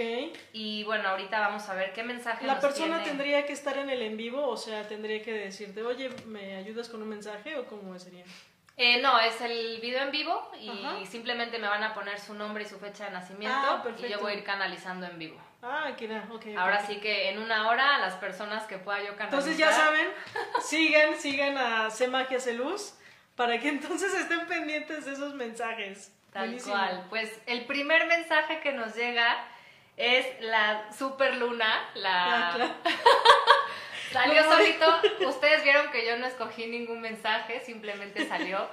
Y 0.55 0.85
bueno, 0.85 1.11
ahorita 1.11 1.39
vamos 1.39 1.69
a 1.69 1.75
ver 1.75 1.93
qué 1.93 2.03
mensaje 2.03 2.47
La 2.47 2.59
persona 2.59 3.03
tendría 3.03 3.45
que 3.45 3.53
estar 3.53 3.77
en 3.77 3.91
el 3.91 4.01
en 4.01 4.17
vivo, 4.17 4.49
o 4.49 4.57
sea, 4.57 4.89
tendría 4.89 5.21
que 5.21 5.35
decirte, 5.35 5.83
oye, 5.83 6.09
¿me 6.25 6.57
ayudas 6.57 6.89
con 6.89 7.03
un 7.03 7.11
mensaje 7.11 7.59
o 7.59 7.67
cómo 7.67 7.99
sería? 7.99 8.25
Eh, 8.79 9.03
no, 9.03 9.21
es 9.21 9.39
el 9.43 9.83
video 9.83 10.03
en 10.05 10.13
vivo 10.13 10.51
y 10.59 11.05
simplemente 11.05 11.59
me 11.59 11.69
van 11.69 11.83
a 11.83 11.93
poner 11.93 12.19
su 12.19 12.33
nombre 12.33 12.65
y 12.65 12.67
su 12.67 12.79
fecha 12.79 13.05
de 13.05 13.11
nacimiento 13.11 13.55
ah, 13.55 13.85
y 13.99 14.09
yo 14.09 14.19
voy 14.19 14.33
a 14.33 14.37
ir 14.37 14.45
canalizando 14.45 15.05
en 15.05 15.19
vivo. 15.19 15.50
Ah, 15.63 15.91
qué 15.97 16.07
ok. 16.31 16.47
Ahora 16.57 16.85
sí 16.87 17.01
que 17.01 17.31
en 17.31 17.39
una 17.39 17.69
hora 17.69 17.99
las 17.99 18.15
personas 18.15 18.65
que 18.65 18.79
pueda 18.79 19.01
yo 19.01 19.17
canalizar. 19.17 19.27
Entonces 19.27 19.59
ya 19.59 19.73
saben, 19.73 20.09
sigan, 20.63 21.17
sigan 21.17 21.59
a 21.59 21.91
C 21.91 22.09
Magia 22.09 22.39
Luz 22.55 22.95
para 23.37 23.59
que 23.61 23.69
entonces 23.69 24.15
estén 24.15 24.47
pendientes 24.47 25.05
de 25.05 25.13
esos 25.13 25.35
mensajes. 25.35 26.13
Tal 26.33 26.57
cual. 26.63 27.07
Pues 27.11 27.41
el 27.47 27.67
primer 27.67 28.07
mensaje 28.07 28.61
que 28.61 28.73
nos 28.73 28.95
llega 28.95 29.45
es 29.97 30.27
la 30.41 30.91
super 30.97 31.37
luna, 31.37 31.91
la... 31.95 32.53
Ah, 32.53 32.75
salió 34.13 34.43
solito, 34.45 35.01
ustedes 35.29 35.63
vieron 35.63 35.91
que 35.91 36.07
yo 36.07 36.17
no 36.17 36.27
escogí 36.27 36.67
ningún 36.67 37.01
mensaje, 37.01 37.61
simplemente 37.61 38.27
salió. 38.27 38.67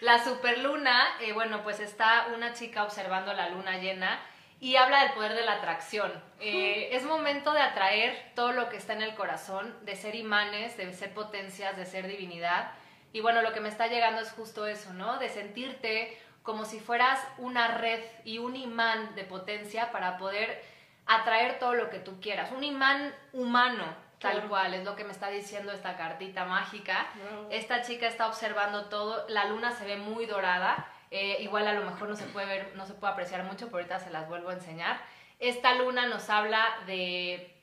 La 0.00 0.24
superluna, 0.24 1.06
eh, 1.20 1.32
bueno, 1.32 1.62
pues 1.62 1.80
está 1.80 2.28
una 2.34 2.54
chica 2.54 2.84
observando 2.84 3.34
la 3.34 3.50
luna 3.50 3.76
llena 3.76 4.20
y 4.60 4.76
habla 4.76 5.04
del 5.04 5.12
poder 5.12 5.34
de 5.34 5.44
la 5.44 5.54
atracción. 5.54 6.12
Eh, 6.38 6.90
es 6.92 7.04
momento 7.04 7.52
de 7.52 7.62
atraer 7.62 8.32
todo 8.34 8.52
lo 8.52 8.68
que 8.68 8.76
está 8.76 8.92
en 8.92 9.02
el 9.02 9.14
corazón, 9.14 9.74
de 9.86 9.96
ser 9.96 10.14
imanes, 10.14 10.76
de 10.76 10.92
ser 10.92 11.14
potencias, 11.14 11.76
de 11.76 11.86
ser 11.86 12.06
divinidad. 12.06 12.72
Y 13.12 13.20
bueno, 13.20 13.40
lo 13.40 13.52
que 13.52 13.60
me 13.60 13.70
está 13.70 13.86
llegando 13.86 14.20
es 14.20 14.30
justo 14.32 14.66
eso, 14.66 14.92
¿no? 14.92 15.18
De 15.18 15.30
sentirte 15.30 16.16
como 16.42 16.64
si 16.64 16.78
fueras 16.78 17.20
una 17.38 17.68
red 17.78 18.02
y 18.24 18.38
un 18.38 18.54
imán 18.54 19.14
de 19.14 19.24
potencia 19.24 19.90
para 19.92 20.18
poder 20.18 20.62
atraer 21.06 21.58
todo 21.58 21.74
lo 21.74 21.88
que 21.88 21.98
tú 21.98 22.20
quieras. 22.20 22.52
Un 22.52 22.62
imán 22.62 23.14
humano, 23.32 23.84
tal 24.18 24.46
cual, 24.48 24.74
es 24.74 24.84
lo 24.84 24.94
que 24.94 25.04
me 25.04 25.12
está 25.12 25.28
diciendo 25.28 25.72
esta 25.72 25.96
cartita 25.96 26.44
mágica. 26.44 27.06
Esta 27.50 27.82
chica 27.82 28.06
está 28.06 28.26
observando 28.26 28.86
todo, 28.86 29.26
la 29.28 29.46
luna 29.46 29.72
se 29.72 29.86
ve 29.86 29.96
muy 29.96 30.26
dorada, 30.26 30.86
eh, 31.10 31.38
igual 31.40 31.66
a 31.66 31.74
lo 31.74 31.84
mejor 31.84 32.08
no 32.08 32.16
se 32.16 32.26
puede 32.26 32.46
ver, 32.46 32.72
no 32.76 32.86
se 32.86 32.94
puede 32.94 33.12
apreciar 33.12 33.44
mucho, 33.44 33.66
pero 33.66 33.78
ahorita 33.78 33.98
se 33.98 34.10
las 34.10 34.28
vuelvo 34.28 34.50
a 34.50 34.54
enseñar. 34.54 35.00
Esta 35.38 35.74
luna 35.74 36.06
nos 36.06 36.30
habla 36.30 36.66
de 36.86 37.60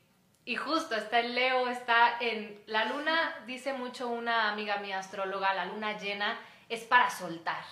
y 0.48 0.56
justo 0.56 0.96
está 0.96 1.20
en 1.20 1.36
Leo, 1.36 1.68
está 1.68 2.20
en... 2.22 2.64
La 2.68 2.86
luna, 2.86 3.36
dice 3.46 3.74
mucho 3.74 4.08
una 4.08 4.50
amiga 4.50 4.78
mía 4.78 4.98
astróloga, 4.98 5.54
la 5.54 5.66
luna 5.66 5.98
llena 5.98 6.40
es 6.70 6.86
para 6.86 7.10
soltar, 7.10 7.66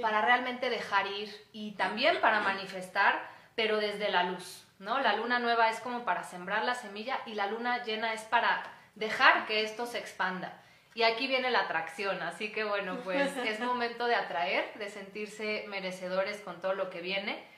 para 0.00 0.22
realmente 0.22 0.70
dejar 0.70 1.06
ir 1.06 1.30
y 1.52 1.72
también 1.72 2.22
para 2.22 2.40
manifestar, 2.40 3.28
pero 3.54 3.76
desde 3.76 4.10
la 4.10 4.22
luz, 4.22 4.66
¿no? 4.78 5.00
La 5.00 5.16
luna 5.16 5.38
nueva 5.38 5.68
es 5.68 5.80
como 5.80 6.06
para 6.06 6.24
sembrar 6.24 6.64
la 6.64 6.74
semilla 6.74 7.18
y 7.26 7.34
la 7.34 7.46
luna 7.46 7.84
llena 7.84 8.14
es 8.14 8.22
para 8.22 8.72
dejar 8.94 9.44
que 9.44 9.62
esto 9.62 9.84
se 9.84 9.98
expanda. 9.98 10.62
Y 10.94 11.02
aquí 11.02 11.26
viene 11.26 11.50
la 11.50 11.60
atracción, 11.60 12.22
así 12.22 12.52
que 12.52 12.64
bueno, 12.64 12.98
pues 13.02 13.36
es 13.44 13.60
momento 13.60 14.06
de 14.06 14.14
atraer, 14.14 14.72
de 14.74 14.88
sentirse 14.88 15.64
merecedores 15.68 16.40
con 16.40 16.60
todo 16.60 16.74
lo 16.74 16.90
que 16.90 17.00
viene 17.00 17.54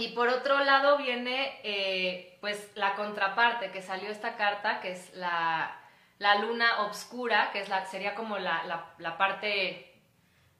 y 0.00 0.08
por 0.08 0.28
otro 0.28 0.58
lado 0.60 0.96
viene 0.96 1.60
eh, 1.62 2.38
pues 2.40 2.70
la 2.74 2.94
contraparte 2.94 3.70
que 3.70 3.82
salió 3.82 4.08
esta 4.08 4.36
carta, 4.36 4.80
que 4.80 4.92
es 4.92 5.14
la, 5.14 5.76
luna 6.40 6.84
obscura, 6.84 7.50
que 7.52 7.60
es 7.60 7.68
la, 7.68 7.84
sería 7.84 8.14
como 8.14 8.38
la, 8.38 8.94
parte... 9.18 9.94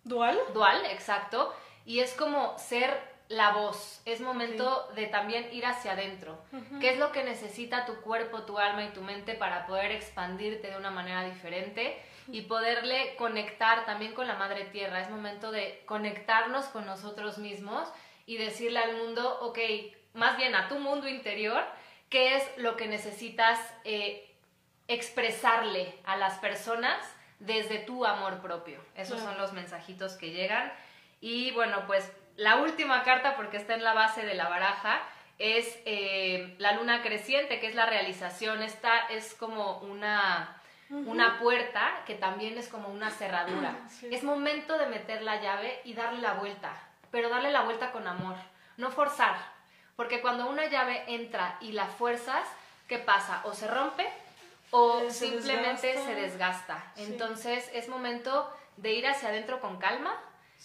¿Dual? 0.05 0.38
Dual, 0.53 0.85
exacto. 0.87 1.55
Y 1.87 2.01
es 2.01 2.12
como 2.12 2.59
ser 2.59 3.10
la 3.31 3.53
voz. 3.53 4.03
Es 4.05 4.21
momento 4.21 4.90
de 4.97 5.07
también 5.07 5.49
ir 5.53 5.64
hacia 5.64 5.93
adentro. 5.93 6.37
¿Qué 6.81 6.90
es 6.90 6.99
lo 6.99 7.12
que 7.12 7.23
necesita 7.23 7.87
tu 7.87 8.01
cuerpo, 8.01 8.43
tu 8.43 8.59
alma 8.59 8.85
y 8.85 8.88
tu 8.88 9.03
mente 9.03 9.35
para 9.35 9.66
poder 9.66 9.93
expandirte 9.93 10.69
de 10.69 10.77
una 10.77 10.90
manera 10.90 11.25
diferente? 11.25 12.03
y 12.33 12.43
poderle 12.43 13.16
conectar 13.16 13.87
también 13.87 14.14
con 14.14 14.29
la 14.29 14.35
madre 14.35 14.64
tierra. 14.66 15.01
Es 15.01 15.11
momento 15.11 15.51
de 15.51 15.83
conectarnos 15.87 16.66
con 16.66 16.87
nosotros 16.87 17.38
mismos 17.38 17.88
y 18.25 18.37
decirle 18.37 18.79
al 18.79 18.97
mundo, 18.99 19.40
ok, 19.40 19.59
más 20.14 20.37
bien 20.37 20.55
a 20.55 20.69
tu 20.69 20.79
mundo 20.79 21.09
interior, 21.09 21.64
qué 22.09 22.37
es 22.37 22.45
lo 22.57 22.77
que 22.77 22.87
necesitas 22.87 23.59
eh, 23.85 24.33
expresarle 24.87 25.93
a 26.05 26.16
las 26.16 26.38
personas 26.38 26.97
desde 27.40 27.79
tu 27.79 28.05
amor 28.05 28.40
propio. 28.40 28.81
Esos 28.95 29.21
son 29.21 29.37
los 29.38 29.53
mensajitos 29.53 30.14
que 30.14 30.31
llegan. 30.31 30.73
Y 31.21 31.51
bueno, 31.53 31.85
pues 31.87 32.12
la 32.40 32.57
última 32.57 33.03
carta, 33.03 33.37
porque 33.37 33.57
está 33.57 33.74
en 33.74 33.85
la 33.85 33.94
base 33.94 34.24
de 34.24 34.35
la 34.35 34.48
baraja, 34.48 35.00
es 35.38 35.79
eh, 35.85 36.55
la 36.59 36.72
luna 36.72 37.03
creciente, 37.03 37.61
que 37.61 37.68
es 37.68 37.74
la 37.74 37.87
realización. 37.87 38.62
Esta 38.62 38.98
es 39.09 39.35
como 39.35 39.79
una, 39.79 40.61
una 40.90 41.38
puerta 41.38 42.03
que 42.07 42.14
también 42.14 42.59
es 42.59 42.68
como 42.68 42.88
una 42.88 43.11
cerradura. 43.11 43.74
Es 44.11 44.22
momento 44.22 44.76
de 44.76 44.87
meter 44.87 45.22
la 45.22 45.40
llave 45.40 45.81
y 45.85 45.94
darle 45.94 46.20
la 46.20 46.35
vuelta 46.35 46.72
pero 47.11 47.29
darle 47.29 47.50
la 47.50 47.62
vuelta 47.62 47.92
con 47.92 48.07
amor, 48.07 48.37
no 48.76 48.90
forzar, 48.90 49.37
porque 49.96 50.20
cuando 50.20 50.48
una 50.48 50.66
llave 50.66 51.05
entra 51.09 51.57
y 51.61 51.72
la 51.72 51.87
fuerzas, 51.87 52.46
¿qué 52.88 52.98
pasa? 52.98 53.42
O 53.44 53.53
se 53.53 53.66
rompe 53.66 54.09
o 54.70 55.11
simplemente 55.11 55.94
se 55.94 56.14
desgasta. 56.14 56.92
Entonces 56.96 57.68
es 57.74 57.88
momento 57.88 58.50
de 58.76 58.92
ir 58.92 59.07
hacia 59.07 59.29
adentro 59.29 59.61
con 59.61 59.79
calma, 59.79 60.16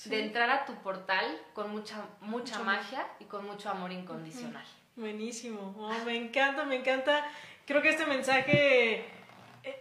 de 0.03 0.23
entrar 0.23 0.49
a 0.49 0.65
tu 0.65 0.75
portal 0.75 1.25
con 1.53 1.71
mucha, 1.71 2.05
mucha 2.21 2.59
magia 2.59 3.07
y 3.19 3.25
con 3.25 3.45
mucho 3.45 3.69
amor 3.69 3.91
incondicional. 3.91 4.65
Buenísimo, 4.95 5.75
oh, 5.77 6.05
me 6.05 6.15
encanta, 6.15 6.65
me 6.65 6.75
encanta. 6.75 7.25
Creo 7.65 7.81
que 7.81 7.89
este 7.89 8.05
mensaje 8.05 9.05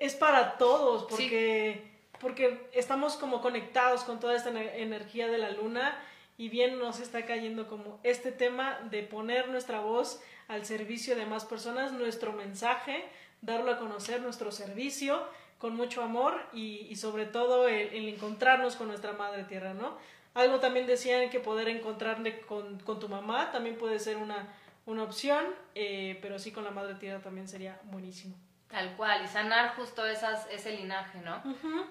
es 0.01 0.15
para 0.15 0.57
todos 0.57 1.05
porque, 1.05 1.91
porque 2.21 2.69
estamos 2.73 3.17
como 3.17 3.41
conectados 3.41 4.05
con 4.05 4.21
toda 4.21 4.37
esta 4.37 4.51
energía 4.51 5.29
de 5.29 5.39
la 5.39 5.51
luna 5.51 5.99
y 6.37 6.49
bien 6.49 6.79
nos 6.79 7.01
está 7.01 7.27
cayendo 7.27 7.69
como 7.69 8.01
este 8.03 8.33
tema 8.33 8.79
de 8.91 9.03
poner 9.03 9.49
nuestra 9.49 9.81
voz 9.81 10.21
al 10.49 10.65
servicio 10.65 11.17
de 11.17 11.27
más 11.27 11.45
personas, 11.45 11.93
nuestro 11.93 12.33
mensaje, 12.33 13.05
darlo 13.41 13.73
a 13.73 13.79
conocer, 13.79 14.21
nuestro 14.21 14.51
servicio 14.53 15.27
con 15.65 15.77
mucho 15.77 16.03
amor 16.03 16.47
y, 16.53 16.95
sobre 16.95 17.25
todo 17.25 17.69
el, 17.69 18.07
encontrarnos 18.07 18.77
con 18.77 18.87
nuestra 18.87 19.15
madre 19.15 19.45
tierra, 19.45 19.73
¿no? 19.73 19.97
Algo 20.35 20.61
también 20.61 20.87
decían 20.87 21.31
que 21.31 21.41
poder 21.41 21.71
encontrarle 21.71 22.43
con, 22.43 22.77
tu 22.77 23.09
mamá 23.09 23.51
también 23.51 23.79
puede 23.79 23.99
ser 23.99 24.19
una, 24.19 24.47
una 24.85 25.05
opción, 25.05 25.43
eh, 25.75 26.19
pero 26.21 26.39
sí 26.39 26.53
con 26.53 26.65
la 26.65 26.71
madre 26.71 26.97
tierra 26.97 27.23
también 27.23 27.49
sería 27.49 27.81
buenísimo. 27.85 28.37
Tal 28.69 28.95
cual, 28.95 29.25
y 29.25 29.27
sanar 29.27 29.75
justo 29.75 30.05
esas, 30.05 30.47
ese 30.51 30.73
linaje, 30.73 31.23
¿no? 31.23 31.43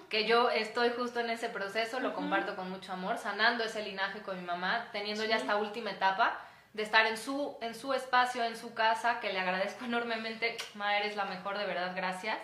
Que 0.08 0.24
yo 0.24 0.50
estoy 0.50 0.90
justo 0.90 1.18
en 1.18 1.30
ese 1.30 1.48
proceso, 1.48 1.98
lo 1.98 2.14
comparto 2.14 2.54
con 2.54 2.70
mucho 2.70 2.92
amor, 2.92 3.18
sanando 3.18 3.64
ese 3.64 3.82
linaje 3.82 4.20
con 4.20 4.36
mi 4.38 4.46
mamá, 4.46 4.86
teniendo 4.92 5.24
ya 5.24 5.34
esta 5.34 5.56
última 5.56 5.90
etapa 5.90 6.38
de 6.74 6.84
estar 6.84 7.06
en 7.06 7.16
su, 7.16 7.56
en 7.60 7.74
su 7.74 7.92
espacio, 7.92 8.44
en 8.44 8.56
su 8.56 8.72
casa, 8.72 9.18
que 9.18 9.32
le 9.32 9.40
agradezco 9.40 9.84
enormemente, 9.84 10.58
ma, 10.74 10.96
eres 10.96 11.16
la 11.16 11.24
mejor, 11.24 11.58
de 11.58 11.66
verdad, 11.66 11.92
gracias. 11.96 12.38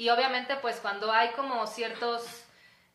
Y 0.00 0.08
obviamente, 0.08 0.56
pues 0.56 0.76
cuando 0.76 1.12
hay 1.12 1.28
como 1.32 1.66
ciertos 1.66 2.22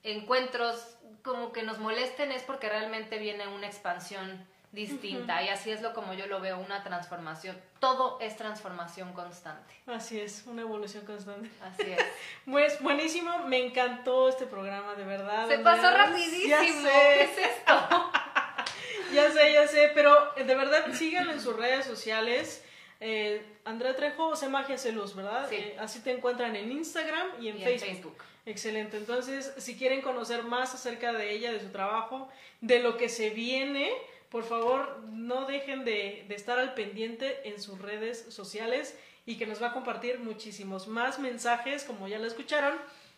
encuentros 0.02 0.98
como 1.22 1.52
que 1.52 1.62
nos 1.62 1.78
molesten 1.78 2.32
es 2.32 2.42
porque 2.42 2.68
realmente 2.68 3.20
viene 3.20 3.48
una 3.48 3.68
expansión 3.68 4.44
distinta 4.72 5.44
y 5.44 5.50
así 5.50 5.70
es 5.70 5.84
lo 5.84 5.94
como 5.94 6.16
yo 6.16 6.26
lo 6.26 6.42
veo, 6.42 6.58
una 6.58 6.82
transformación. 6.82 7.62
Todo 7.80 8.18
es 8.22 8.36
transformación 8.38 9.14
constante. 9.14 9.72
Así 9.86 10.20
es, 10.20 10.48
una 10.48 10.64
evolución 10.64 11.06
constante. 11.06 11.48
Así 11.62 11.92
es. 11.92 12.04
pues 12.52 12.82
buenísimo, 12.82 13.38
me 13.46 13.64
encantó 13.64 14.28
este 14.28 14.48
programa, 14.48 14.96
de 14.96 15.04
verdad. 15.04 15.48
Se 15.48 15.60
pasó 15.60 15.92
rapidísimo. 15.92 16.50
Ya 16.50 16.64
sé. 16.64 16.74
¿Qué 16.82 17.22
es 17.22 17.38
esto? 17.38 18.12
ya 19.14 19.32
sé, 19.32 19.54
ya 19.54 19.68
sé, 19.68 19.92
pero 19.94 20.34
de 20.34 20.56
verdad 20.56 20.92
síganlo 20.92 21.34
en 21.34 21.40
sus 21.40 21.56
redes 21.56 21.86
sociales. 21.86 22.65
Eh, 23.00 23.42
Andrea 23.66 23.96
Trejo, 23.96 24.28
o 24.30 24.36
sea, 24.36 24.50
Magia 24.50 24.78
Celus, 24.78 25.16
¿verdad? 25.16 25.48
Sí. 25.50 25.56
Eh, 25.56 25.78
así 25.80 26.00
te 26.00 26.12
encuentran 26.12 26.56
en 26.56 26.72
Instagram 26.72 27.28
y 27.42 27.50
en, 27.50 27.58
Facebook. 27.58 27.72
en 27.72 27.80
Facebook. 27.80 28.24
Excelente. 28.46 28.98
Entonces, 28.98 29.54
si 29.58 29.76
quieren 29.76 30.02
conocer 30.02 30.44
más 30.44 30.74
acerca 30.74 31.14
de 31.14 31.32
ella, 31.32 31.52
de 31.52 31.60
su 31.60 31.70
trabajo, 31.70 32.30
de 32.62 32.80
lo 32.80 32.98
que 32.98 33.10
se 33.10 33.32
viene, 33.32 33.92
por 34.30 34.44
favor, 34.44 35.00
no 35.12 35.46
dejen 35.46 35.84
de, 35.84 36.26
estar 36.30 36.60
al 36.60 36.74
pendiente 36.74 37.48
en 37.50 37.60
sus 37.62 37.80
redes 37.80 38.26
sociales 38.30 38.98
y 39.26 39.38
que 39.38 39.48
nos 39.48 39.62
va 39.62 39.68
a 39.68 39.74
compartir 39.74 40.20
muchísimos 40.20 40.88
más 40.88 41.20
mensajes, 41.20 41.84
como 41.84 42.08
ya 42.08 42.20
lo 42.20 42.28
escucharon, 42.28 42.78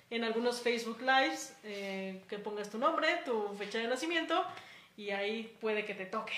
en 0.10 0.24
algunos 0.24 0.62
Facebook 0.62 1.02
Lives, 1.02 1.54
eh, 1.66 2.22
que 2.30 2.40
pongas 2.40 2.70
tu 2.70 2.78
nombre, 2.78 3.08
tu 3.26 3.54
fecha 3.58 3.80
de 3.80 3.88
nacimiento 3.88 4.42
y 4.96 5.10
ahí 5.10 5.54
puede 5.60 5.86
que 5.86 5.94
te 5.94 6.06
toque 6.06 6.34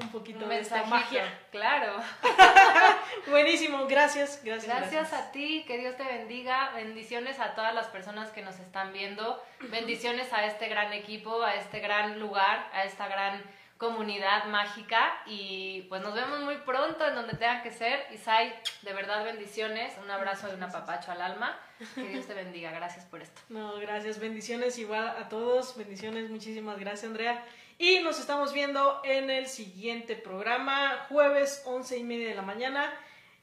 un 0.00 0.08
poquito 0.10 0.46
de 0.46 0.60
esta 0.60 0.84
magia. 0.84 1.24
Claro. 1.50 2.00
Buenísimo, 3.28 3.86
gracias, 3.86 4.40
gracias, 4.44 4.66
gracias. 4.66 4.92
Gracias 4.92 5.12
a 5.12 5.32
ti, 5.32 5.64
que 5.66 5.78
Dios 5.78 5.96
te 5.96 6.04
bendiga. 6.04 6.70
Bendiciones 6.74 7.38
a 7.40 7.54
todas 7.54 7.74
las 7.74 7.86
personas 7.88 8.30
que 8.30 8.42
nos 8.42 8.58
están 8.58 8.92
viendo. 8.92 9.42
Bendiciones 9.70 10.32
a 10.32 10.44
este 10.46 10.68
gran 10.68 10.92
equipo, 10.92 11.42
a 11.42 11.54
este 11.54 11.80
gran 11.80 12.18
lugar, 12.18 12.68
a 12.72 12.84
esta 12.84 13.08
gran 13.08 13.42
comunidad 13.78 14.46
mágica 14.46 15.12
y 15.26 15.82
pues 15.88 16.00
nos 16.00 16.14
vemos 16.14 16.40
muy 16.40 16.56
pronto 16.58 17.06
en 17.06 17.14
donde 17.14 17.34
tenga 17.34 17.62
que 17.62 17.70
ser. 17.70 18.06
Isai, 18.12 18.54
de 18.82 18.92
verdad 18.92 19.24
bendiciones, 19.24 19.92
un 20.02 20.10
abrazo 20.10 20.48
de 20.48 20.54
un 20.54 20.62
apapacho 20.62 21.12
al 21.12 21.20
alma. 21.20 21.58
Que 21.94 22.08
Dios 22.08 22.26
te 22.26 22.34
bendiga, 22.34 22.70
gracias 22.70 23.04
por 23.04 23.20
esto. 23.20 23.40
No, 23.48 23.78
gracias, 23.78 24.18
bendiciones 24.20 24.78
igual 24.78 25.08
a 25.08 25.28
todos, 25.28 25.76
bendiciones, 25.76 26.30
muchísimas 26.30 26.78
gracias 26.78 27.04
Andrea. 27.04 27.44
Y 27.78 28.00
nos 28.00 28.20
estamos 28.20 28.52
viendo 28.52 29.00
en 29.04 29.30
el 29.30 29.46
siguiente 29.46 30.14
programa, 30.16 31.06
jueves 31.08 31.62
11 31.66 31.98
y 31.98 32.04
media 32.04 32.28
de 32.28 32.34
la 32.34 32.42
mañana. 32.42 32.92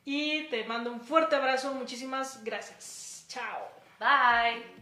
Y 0.05 0.43
te 0.45 0.63
mando 0.65 0.91
un 0.91 1.01
fuerte 1.01 1.35
abrazo, 1.35 1.73
muchísimas 1.73 2.43
gracias. 2.43 3.25
Chao. 3.27 3.69
Bye. 3.99 4.80